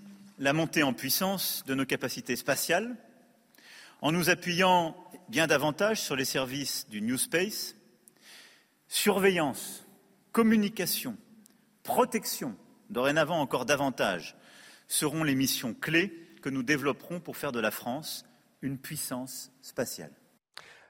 [0.43, 2.97] la montée en puissance de nos capacités spatiales
[4.01, 4.93] en nous appuyant
[5.29, 7.77] bien davantage sur les services du New Space,
[8.89, 9.87] surveillance,
[10.33, 11.15] communication,
[11.83, 12.57] protection,
[12.89, 14.35] dorénavant encore davantage,
[14.89, 18.25] seront les missions clés que nous développerons pour faire de la France
[18.61, 20.11] une puissance spatiale.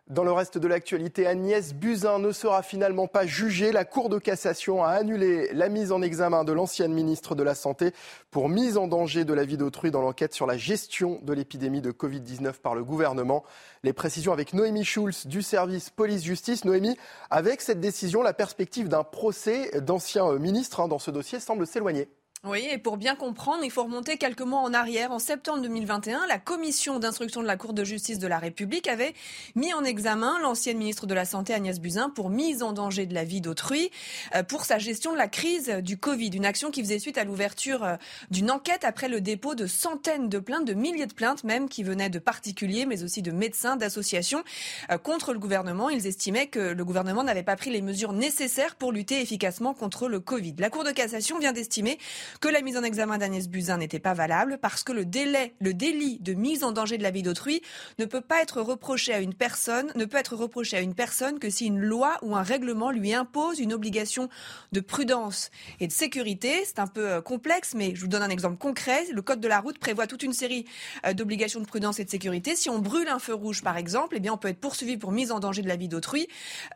[0.09, 3.71] Dans le reste de l'actualité, Agnès Buzyn ne sera finalement pas jugée.
[3.71, 7.55] La Cour de cassation a annulé la mise en examen de l'ancienne ministre de la
[7.55, 7.93] Santé
[8.29, 11.79] pour mise en danger de la vie d'autrui dans l'enquête sur la gestion de l'épidémie
[11.79, 13.45] de Covid-19 par le gouvernement.
[13.83, 16.65] Les précisions avec Noémie Schulz du service police-justice.
[16.65, 16.97] Noémie,
[17.29, 22.09] avec cette décision, la perspective d'un procès d'anciens ministres hein, dans ce dossier semble s'éloigner.
[22.45, 25.13] Oui, et pour bien comprendre, il faut remonter quelques mois en arrière.
[25.13, 29.13] En septembre 2021, la commission d'instruction de la Cour de justice de la République avait
[29.55, 33.13] mis en examen l'ancienne ministre de la Santé Agnès Buzyn pour mise en danger de
[33.13, 33.91] la vie d'autrui
[34.35, 36.31] euh, pour sa gestion de la crise du Covid.
[36.31, 37.95] Une action qui faisait suite à l'ouverture euh,
[38.29, 41.81] d'une enquête après le dépôt de centaines de plaintes, de milliers de plaintes même, qui
[41.83, 44.43] venaient de particuliers, mais aussi de médecins, d'associations
[44.91, 45.89] euh, contre le gouvernement.
[45.89, 50.09] Ils estimaient que le gouvernement n'avait pas pris les mesures nécessaires pour lutter efficacement contre
[50.09, 50.55] le Covid.
[50.57, 51.97] La Cour de cassation vient d'estimer
[52.39, 55.73] que la mise en examen d'Agnès Buzyn n'était pas valable parce que le délai, le
[55.73, 57.61] délit de mise en danger de la vie d'autrui
[57.99, 61.39] ne peut pas être reproché à une personne, ne peut être reproché à une personne
[61.39, 64.29] que si une loi ou un règlement lui impose une obligation
[64.71, 66.63] de prudence et de sécurité.
[66.65, 69.05] C'est un peu euh, complexe, mais je vous donne un exemple concret.
[69.11, 70.65] Le code de la route prévoit toute une série
[71.05, 72.55] euh, d'obligations de prudence et de sécurité.
[72.55, 75.11] Si on brûle un feu rouge, par exemple, eh bien, on peut être poursuivi pour
[75.11, 76.27] mise en danger de la vie d'autrui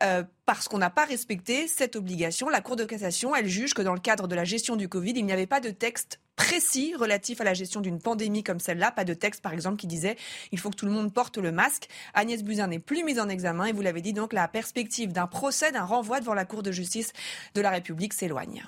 [0.02, 2.48] euh, parce qu'on n'a pas respecté cette obligation.
[2.48, 5.12] La Cour de cassation, elle juge que dans le cadre de la gestion du Covid,
[5.14, 8.90] il n'y avait pas de texte précis relatif à la gestion d'une pandémie comme celle-là,
[8.90, 10.16] pas de texte par exemple qui disait
[10.50, 11.90] il faut que tout le monde porte le masque.
[12.14, 15.26] Agnès Buzyn n'est plus mise en examen et vous l'avez dit donc la perspective d'un
[15.26, 17.12] procès, d'un renvoi devant la Cour de justice
[17.54, 18.66] de la République s'éloigne.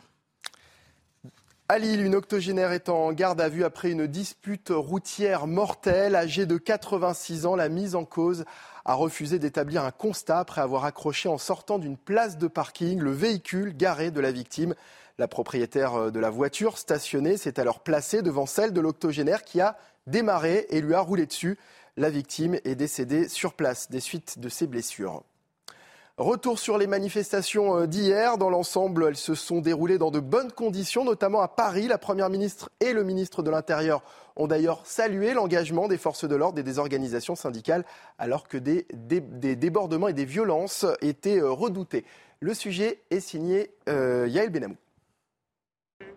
[1.71, 6.15] À Lille, une octogénaire est en garde à vue après une dispute routière mortelle.
[6.15, 8.45] Âgée de 86 ans, la mise en cause
[8.91, 13.13] a refusé d'établir un constat après avoir accroché en sortant d'une place de parking le
[13.13, 14.75] véhicule garé de la victime.
[15.17, 19.61] La propriétaire euh, de la voiture stationnée s'est alors placée devant celle de l'octogénaire qui
[19.61, 19.77] a
[20.09, 21.57] démarré et lui a roulé dessus.
[21.97, 25.23] La victime est décédée sur place des suites de ses blessures.
[26.17, 28.39] Retour sur les manifestations euh, d'hier.
[28.39, 31.87] Dans l'ensemble, elles se sont déroulées dans de bonnes conditions, notamment à Paris.
[31.87, 34.03] La Première ministre et le ministre de l'Intérieur
[34.41, 37.85] ont d'ailleurs salué l'engagement des forces de l'ordre et des organisations syndicales,
[38.19, 38.87] alors que des,
[39.57, 42.05] débordements et des violences étaient euh, redoutés.
[42.41, 44.77] Le sujet est signé euh, Yael Benamou.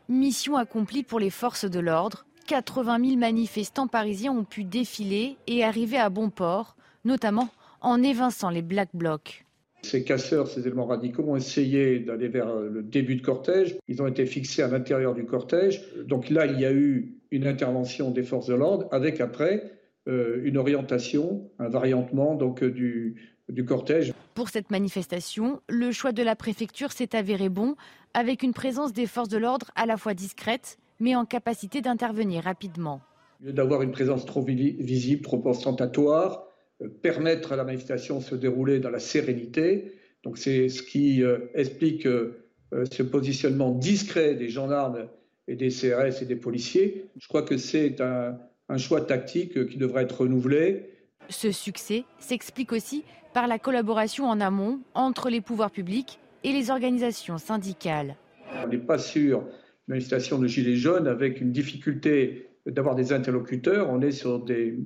[0.08, 2.26] Mission accomplie pour les forces de l'ordre.
[2.48, 7.50] 80 000 manifestants parisiens ont pu défiler et arriver à bon port, notamment
[7.82, 9.46] en évinçant les Black Blocs.
[9.82, 13.78] Ces casseurs, ces éléments radicaux ont essayé d'aller vers le début de cortège.
[13.90, 15.84] Ils ont été fixés à l'intérieur du cortège.
[16.06, 19.72] Donc là, il y a eu une intervention des forces de l'ordre avec après
[20.08, 24.14] euh, une orientation, un variantement donc euh, du, du cortège.
[24.36, 27.76] Pour cette manifestation, le choix de la préfecture s'est avéré bon,
[28.14, 32.44] avec une présence des forces de l'ordre à la fois discrète, mais en capacité d'intervenir
[32.44, 33.02] rapidement.
[33.42, 36.46] Au lieu d'avoir une présence trop visible, trop ostentatoire,
[36.84, 39.94] euh, permettre à la manifestation de se dérouler dans la sérénité.
[40.24, 42.46] Donc c'est ce qui euh, explique euh,
[42.92, 45.08] ce positionnement discret des gendarmes
[45.48, 47.06] et des CRS et des policiers.
[47.18, 48.38] Je crois que c'est un,
[48.70, 50.90] un choix tactique qui devrait être renouvelé.
[51.30, 56.70] Ce succès s'explique aussi par la collaboration en amont entre les pouvoirs publics et les
[56.70, 58.16] organisations syndicales.
[58.64, 59.44] On n'est pas sûr
[59.88, 63.90] manifestation de Gilets jaunes avec une difficulté d'avoir des interlocuteurs.
[63.90, 64.78] On est sur des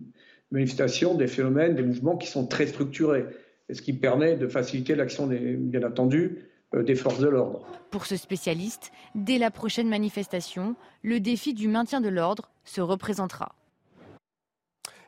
[0.52, 3.26] manifestations, des phénomènes, des mouvements qui sont très structurés,
[3.70, 7.66] et ce qui permet de faciliter l'action, bien entendu, des forces de l'ordre.
[7.92, 13.56] Pour ce spécialiste, dès la prochaine manifestation, le défi du maintien de l'ordre se représentera.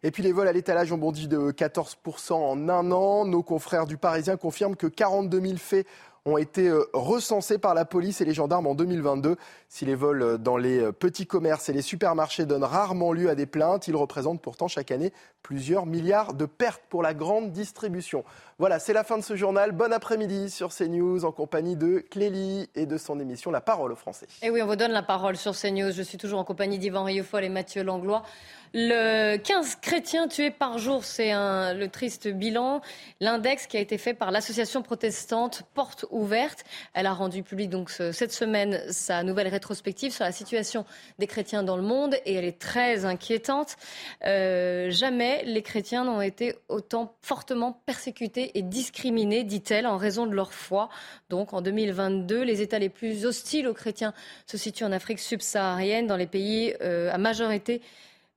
[0.01, 3.25] Et puis les vols à l'étalage ont bondi de 14% en un an.
[3.25, 5.85] Nos confrères du Parisien confirment que 42 000 faits
[6.25, 9.35] ont été euh, recensés par la police et les gendarmes en 2022.
[9.67, 13.29] Si les vols euh, dans les euh, petits commerces et les supermarchés donnent rarement lieu
[13.29, 15.13] à des plaintes, ils représentent pourtant chaque année
[15.43, 18.23] plusieurs milliards de pertes pour la grande distribution.
[18.57, 19.71] Voilà, c'est la fin de ce journal.
[19.71, 23.95] Bon après-midi sur CNews en compagnie de Clélie et de son émission La parole aux
[23.95, 24.27] Français.
[24.41, 25.91] Et oui, on vous donne la parole sur CNews.
[25.91, 28.23] Je suis toujours en compagnie d'Yvan Rieufol et Mathieu Langlois.
[28.73, 32.81] Le 15 chrétiens tués par jour, c'est le triste bilan.
[33.19, 36.63] L'index qui a été fait par l'association protestante Porte Ouverte.
[36.93, 40.85] Elle a rendu public donc cette semaine sa nouvelle rétrospective sur la situation
[41.17, 43.75] des chrétiens dans le monde et elle est très inquiétante.
[44.25, 50.35] Euh, jamais les chrétiens n'ont été autant fortement persécutés et discriminés, dit-elle, en raison de
[50.35, 50.89] leur foi.
[51.31, 54.13] Donc en 2022, les États les plus hostiles aux chrétiens
[54.45, 57.81] se situent en Afrique subsaharienne, dans les pays euh, à majorité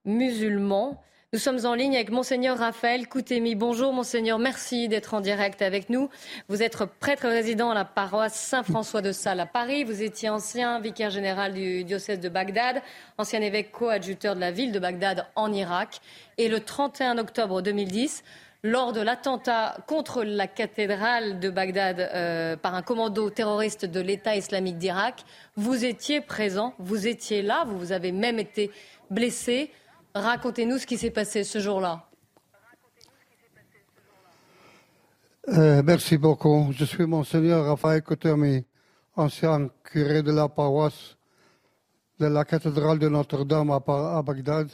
[0.05, 1.03] musulmans.
[1.33, 3.55] Nous sommes en ligne avec Monseigneur Raphaël Koutemi.
[3.55, 6.11] Bonjour Monseigneur, merci d'être en direct avec nous.
[6.49, 9.85] Vous êtes prêtre résident à la paroisse Saint-François de Sales à Paris.
[9.85, 12.83] Vous étiez ancien vicaire général du diocèse de Bagdad,
[13.17, 16.01] ancien évêque coadjuteur de la ville de Bagdad en Irak.
[16.37, 18.25] Et le 31 octobre 2010,
[18.63, 24.37] lors de l'attentat contre la cathédrale de Bagdad euh, par un commando terroriste de l'État
[24.37, 25.25] islamique d'Irak,
[25.57, 28.71] vous étiez présent, vous étiez là, vous avez même été
[29.11, 29.71] blessé.
[30.15, 32.07] Racontez-nous ce qui s'est passé ce jour-là.
[35.49, 36.69] Euh, merci beaucoup.
[36.73, 38.65] Je suis Monseigneur Raphaël Cotermi,
[39.17, 41.17] ancien curé de la paroisse
[42.19, 44.71] de la cathédrale de Notre-Dame à, Bagdad.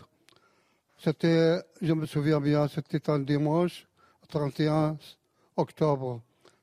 [0.99, 3.86] C'était, je me souviens bien, c'était un dimanche,
[4.28, 4.99] 31
[5.57, 6.20] octobre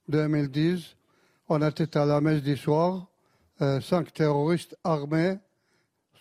[0.09, 0.97] 2010.
[1.47, 3.07] On était à la messe du soir.
[3.61, 5.37] Euh, cinq terroristes armés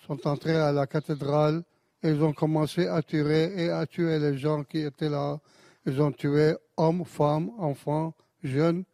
[0.07, 1.65] sont entrés à la cathédrale
[2.05, 5.41] ils ont commencé à tirer et à tuer les gens qui étaient là.
[5.87, 8.85] Ils ont tué hommes, femmes, enfants, jeunes.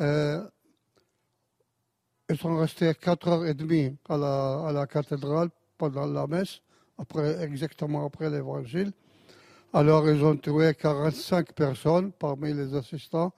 [0.00, 0.42] Euh,
[2.28, 6.60] ils sont restés quatre heures et demie à la, à la cathédrale pendant la messe,
[6.98, 8.92] après, exactement après l'évangile.
[9.72, 13.32] Alors, ils ont tué 45 personnes parmi les assistants.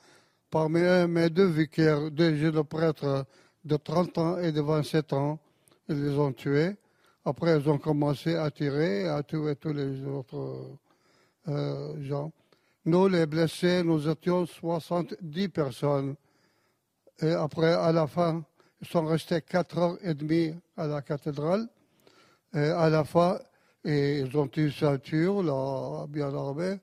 [0.50, 3.26] Parmi eux, mes deux vicaires, deux jeunes prêtres
[3.64, 5.40] de 30 ans et de 27 ans,
[5.88, 6.76] ils les ont tués.
[7.28, 10.78] Après, ils ont commencé à tirer, à tuer tous les autres
[11.46, 12.32] euh, gens.
[12.86, 16.14] Nous, les blessés, nous étions 70 personnes.
[17.20, 18.42] Et après, à la fin,
[18.80, 21.68] ils sont restés 4 heures et demie à la cathédrale.
[22.54, 23.38] Et à la fin,
[23.84, 26.80] ils ont une ceinture, là, bien armée,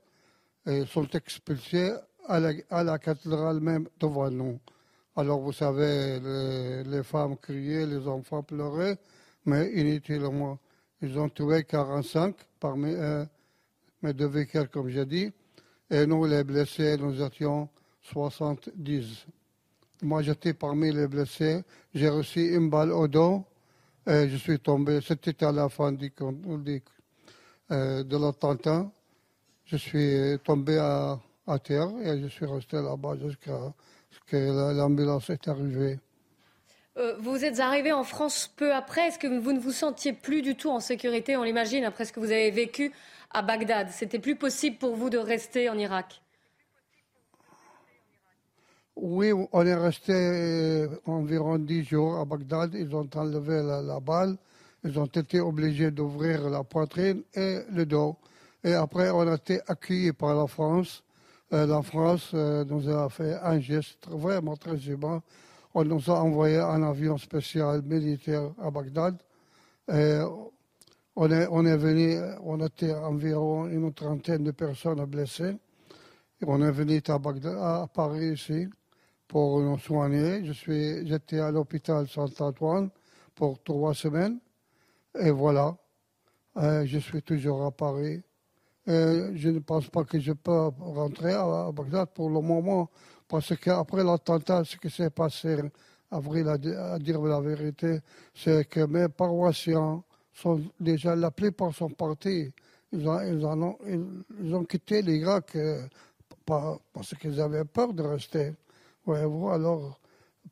[0.67, 1.91] et ils sont expulsés
[2.27, 2.39] à
[2.83, 4.59] la, cathédrale même devant nous.
[5.15, 6.19] Alors, vous savez,
[6.85, 8.99] les femmes criaient, les enfants pleuraient
[9.45, 10.59] mais inutilement.
[11.01, 13.27] Ils ont tué 45 parmi eux,
[14.01, 15.31] mes deux vicaires, comme j'ai dit,
[15.89, 17.69] et nous, les blessés, nous étions
[18.01, 19.25] 70.
[20.01, 21.63] Moi, j'étais parmi les blessés.
[21.93, 23.45] J'ai reçu une balle au dos
[24.05, 24.99] et je suis tombé.
[25.01, 28.91] C'était à la fin du, euh, de l'attentat.
[29.65, 33.73] Je suis tombé à, à, terre et je suis resté là-bas jusqu'à
[34.27, 35.99] que l'ambulance est arrivée.
[36.97, 39.07] Euh, vous êtes arrivé en France peu après.
[39.07, 42.13] Est-ce que vous ne vous sentiez plus du tout en sécurité On l'imagine après ce
[42.13, 42.93] que vous avez vécu
[43.31, 43.89] à Bagdad?
[43.89, 46.21] C'était plus possible pour vous de rester en Irak?
[48.95, 52.73] Oui, on est resté euh, environ dix jours à Bagdad.
[52.75, 54.37] Ils ont enlevé la, balle.
[54.85, 58.15] Ils ont été obligés d'ouvrir la poitrine et le dos.
[58.63, 61.03] Et après, on a été accueillis par la France.
[61.51, 65.21] Euh, la France nous a fait un geste vraiment très humain
[65.75, 69.21] on nous a envoyé un avion spécial militaire à Bagdad.
[69.89, 75.57] On est, venu, on était environ une trentaine de personnes blessées.
[76.45, 78.69] on est venu à, Bagdad, à Paris ici
[79.27, 80.45] pour nous soigner.
[80.45, 82.89] J'étais à l'hôpital Saint-Antoine
[83.35, 84.39] pour trois semaines.
[85.19, 85.75] Et voilà,
[86.55, 88.23] je suis toujours à Paris.
[88.87, 92.89] je ne pense pas que je peux rentrer à Bagdad pour le moment.
[93.27, 95.57] Parce qu'après l'attentat, ce qui s'est passé,
[96.11, 97.99] avril, à, dire la vérité,
[98.33, 100.03] c'est que mes paroissiens
[100.33, 102.51] sont déjà, la plupart sont partis.
[102.91, 103.77] Ils ont,
[104.37, 105.85] ils ont, quitté l'Irak euh,
[106.45, 108.53] parce qu'ils avaient peur de rester.
[109.05, 109.99] Voyez-vous, alors,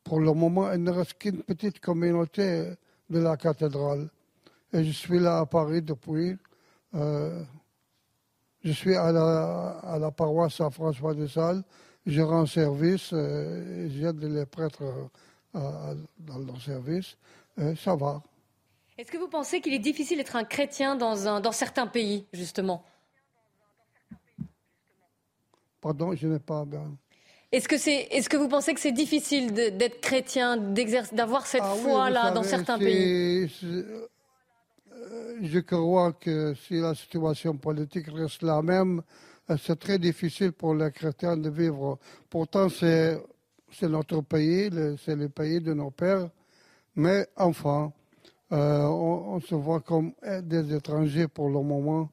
[0.04, 2.74] pour le moment, il ne reste qu'une petite communauté
[3.10, 4.10] de la cathédrale.
[4.74, 6.36] Et je suis là à Paris depuis.
[6.96, 7.44] Euh,
[8.64, 11.64] je suis à la, à la paroisse Saint-François de Sales
[12.06, 14.84] je rends service, euh, j'aide les prêtres
[15.56, 17.18] euh, dans leur service,
[17.60, 18.22] euh, ça va.
[18.98, 22.26] Est-ce que vous pensez qu'il est difficile d'être un chrétien dans, un, dans certains pays,
[22.34, 22.84] justement?
[25.82, 26.96] Pardon, je n'ai pas bien.
[27.52, 31.76] Est-ce que, c'est, est-ce que vous pensez que c'est difficile d'être chrétien, d'avoir cette ah
[31.76, 33.48] foi-là dans certains pays?
[35.42, 40.74] Je crois que si la situation politique reste la même, euh, c'est très difficile pour
[40.74, 42.00] les chrétiens de vivre.
[42.30, 43.22] Pourtant, c'est,
[43.82, 44.70] notre pays,
[45.04, 46.30] c'est le pays de nos pères.
[46.96, 47.92] Mais enfin,
[48.52, 50.14] euh, on, se voit comme
[50.44, 52.10] des étrangers pour le moment.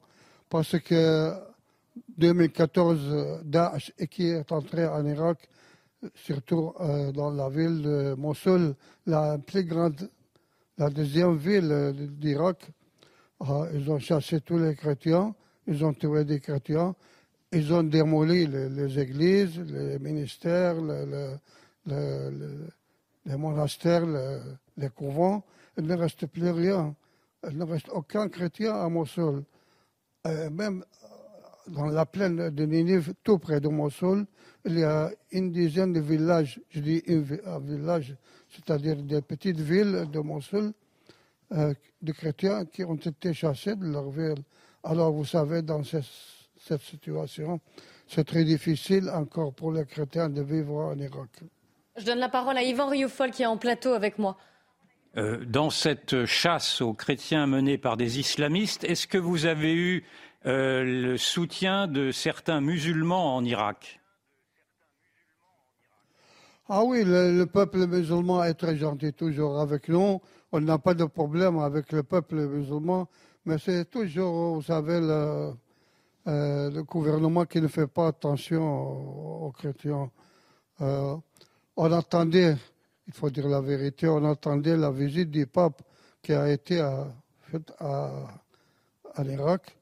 [0.49, 1.33] Parce que
[2.17, 5.47] 2014, Daesh, est entré en Irak,
[6.15, 8.75] surtout euh, dans la ville de Mossoul,
[9.05, 10.09] la plus grande,
[10.77, 12.71] la deuxième ville d'Irak,
[13.73, 15.33] ils ont chassé tous les chrétiens,
[15.67, 16.95] ils ont tué des chrétiens,
[17.51, 20.75] ils ont démoli les, églises, les ministères,
[21.85, 24.05] les monastères,
[24.77, 25.43] les couvents.
[25.77, 26.95] Il ne reste plus rien.
[27.49, 29.43] Il ne reste aucun chrétien à Mossoul.
[30.27, 30.85] Euh, même
[31.67, 34.25] dans la plaine de Ninive, tout près de Mossoul,
[34.65, 37.03] il y a une dizaine de villages, je dis
[37.45, 38.15] un village,
[38.49, 40.73] c'est-à-dire des petites villes de Mossoul,
[41.53, 44.43] euh, de chrétiens qui ont été chassés de leur ville.
[44.83, 46.01] Alors vous savez, dans ces
[46.67, 47.59] cette situation.
[48.07, 51.29] C'est très difficile encore pour les chrétiens de vivre en Irak.
[51.97, 54.37] Je donne la parole à Yvan Rioufol qui est en plateau avec moi.
[55.17, 60.05] Euh, dans cette chasse aux chrétiens menée par des islamistes, est-ce que vous avez eu
[60.45, 63.99] euh, le soutien de certains musulmans en Irak?
[66.69, 70.21] Ah oui, le, peuple musulman est très gentil toujours avec nous.
[70.53, 73.09] On n'a pas de problème avec le peuple musulman,
[73.45, 75.51] mais c'est toujours, vous savez, le,
[76.27, 80.11] euh, le gouvernement qui ne fait pas attention aux, chrétiens.
[80.81, 81.15] Euh,
[81.75, 82.55] on attendait,
[83.07, 85.81] il faut dire la vérité, on attendait la visite du pape
[86.21, 86.77] qui a été
[87.39, 88.11] faite à,
[89.15, 89.75] à l'Irak.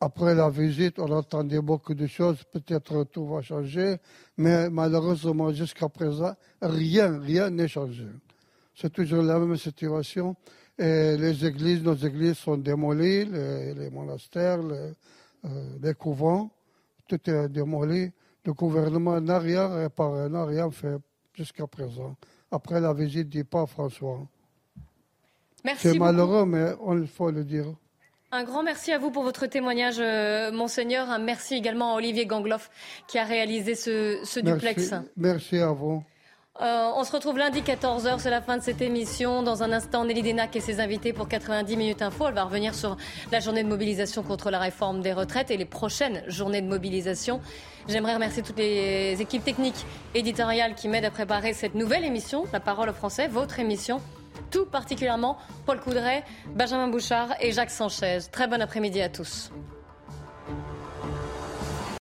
[0.00, 2.42] Après la visite, on attendait beaucoup de choses.
[2.50, 3.96] Peut-être tout va changer,
[4.36, 8.06] mais malheureusement, jusqu'à présent, rien, rien n'est changé.
[8.74, 10.36] C'est toujours la même situation.
[10.78, 14.92] Et les églises, nos églises sont démolies, les, les monastères, les,
[15.44, 16.50] des euh, couvents,
[17.08, 18.12] tout est démoli.
[18.44, 20.96] Le gouvernement n'a rien réparé, n'a rien fait
[21.34, 22.16] jusqu'à présent,
[22.50, 24.20] après la visite du pape François.
[25.76, 27.66] C'est malheureux, mais il faut le dire.
[28.34, 31.10] Un grand merci à vous pour votre témoignage, euh, Monseigneur.
[31.10, 32.70] Un merci également à Olivier Gangloff
[33.06, 34.94] qui a réalisé ce, duplex.
[35.16, 36.02] Merci à vous.
[36.60, 39.42] Euh, on se retrouve lundi 14h, c'est la fin de cette émission.
[39.42, 42.28] Dans un instant, Nelly Denac et ses invités pour 90 minutes info.
[42.28, 42.98] Elle va revenir sur
[43.32, 47.40] la journée de mobilisation contre la réforme des retraites et les prochaines journées de mobilisation.
[47.88, 52.60] J'aimerais remercier toutes les équipes techniques éditoriales qui m'aident à préparer cette nouvelle émission, La
[52.60, 54.02] Parole au Français, votre émission.
[54.50, 56.22] Tout particulièrement Paul Coudray,
[56.54, 58.18] Benjamin Bouchard et Jacques Sanchez.
[58.30, 59.50] Très bon après-midi à tous.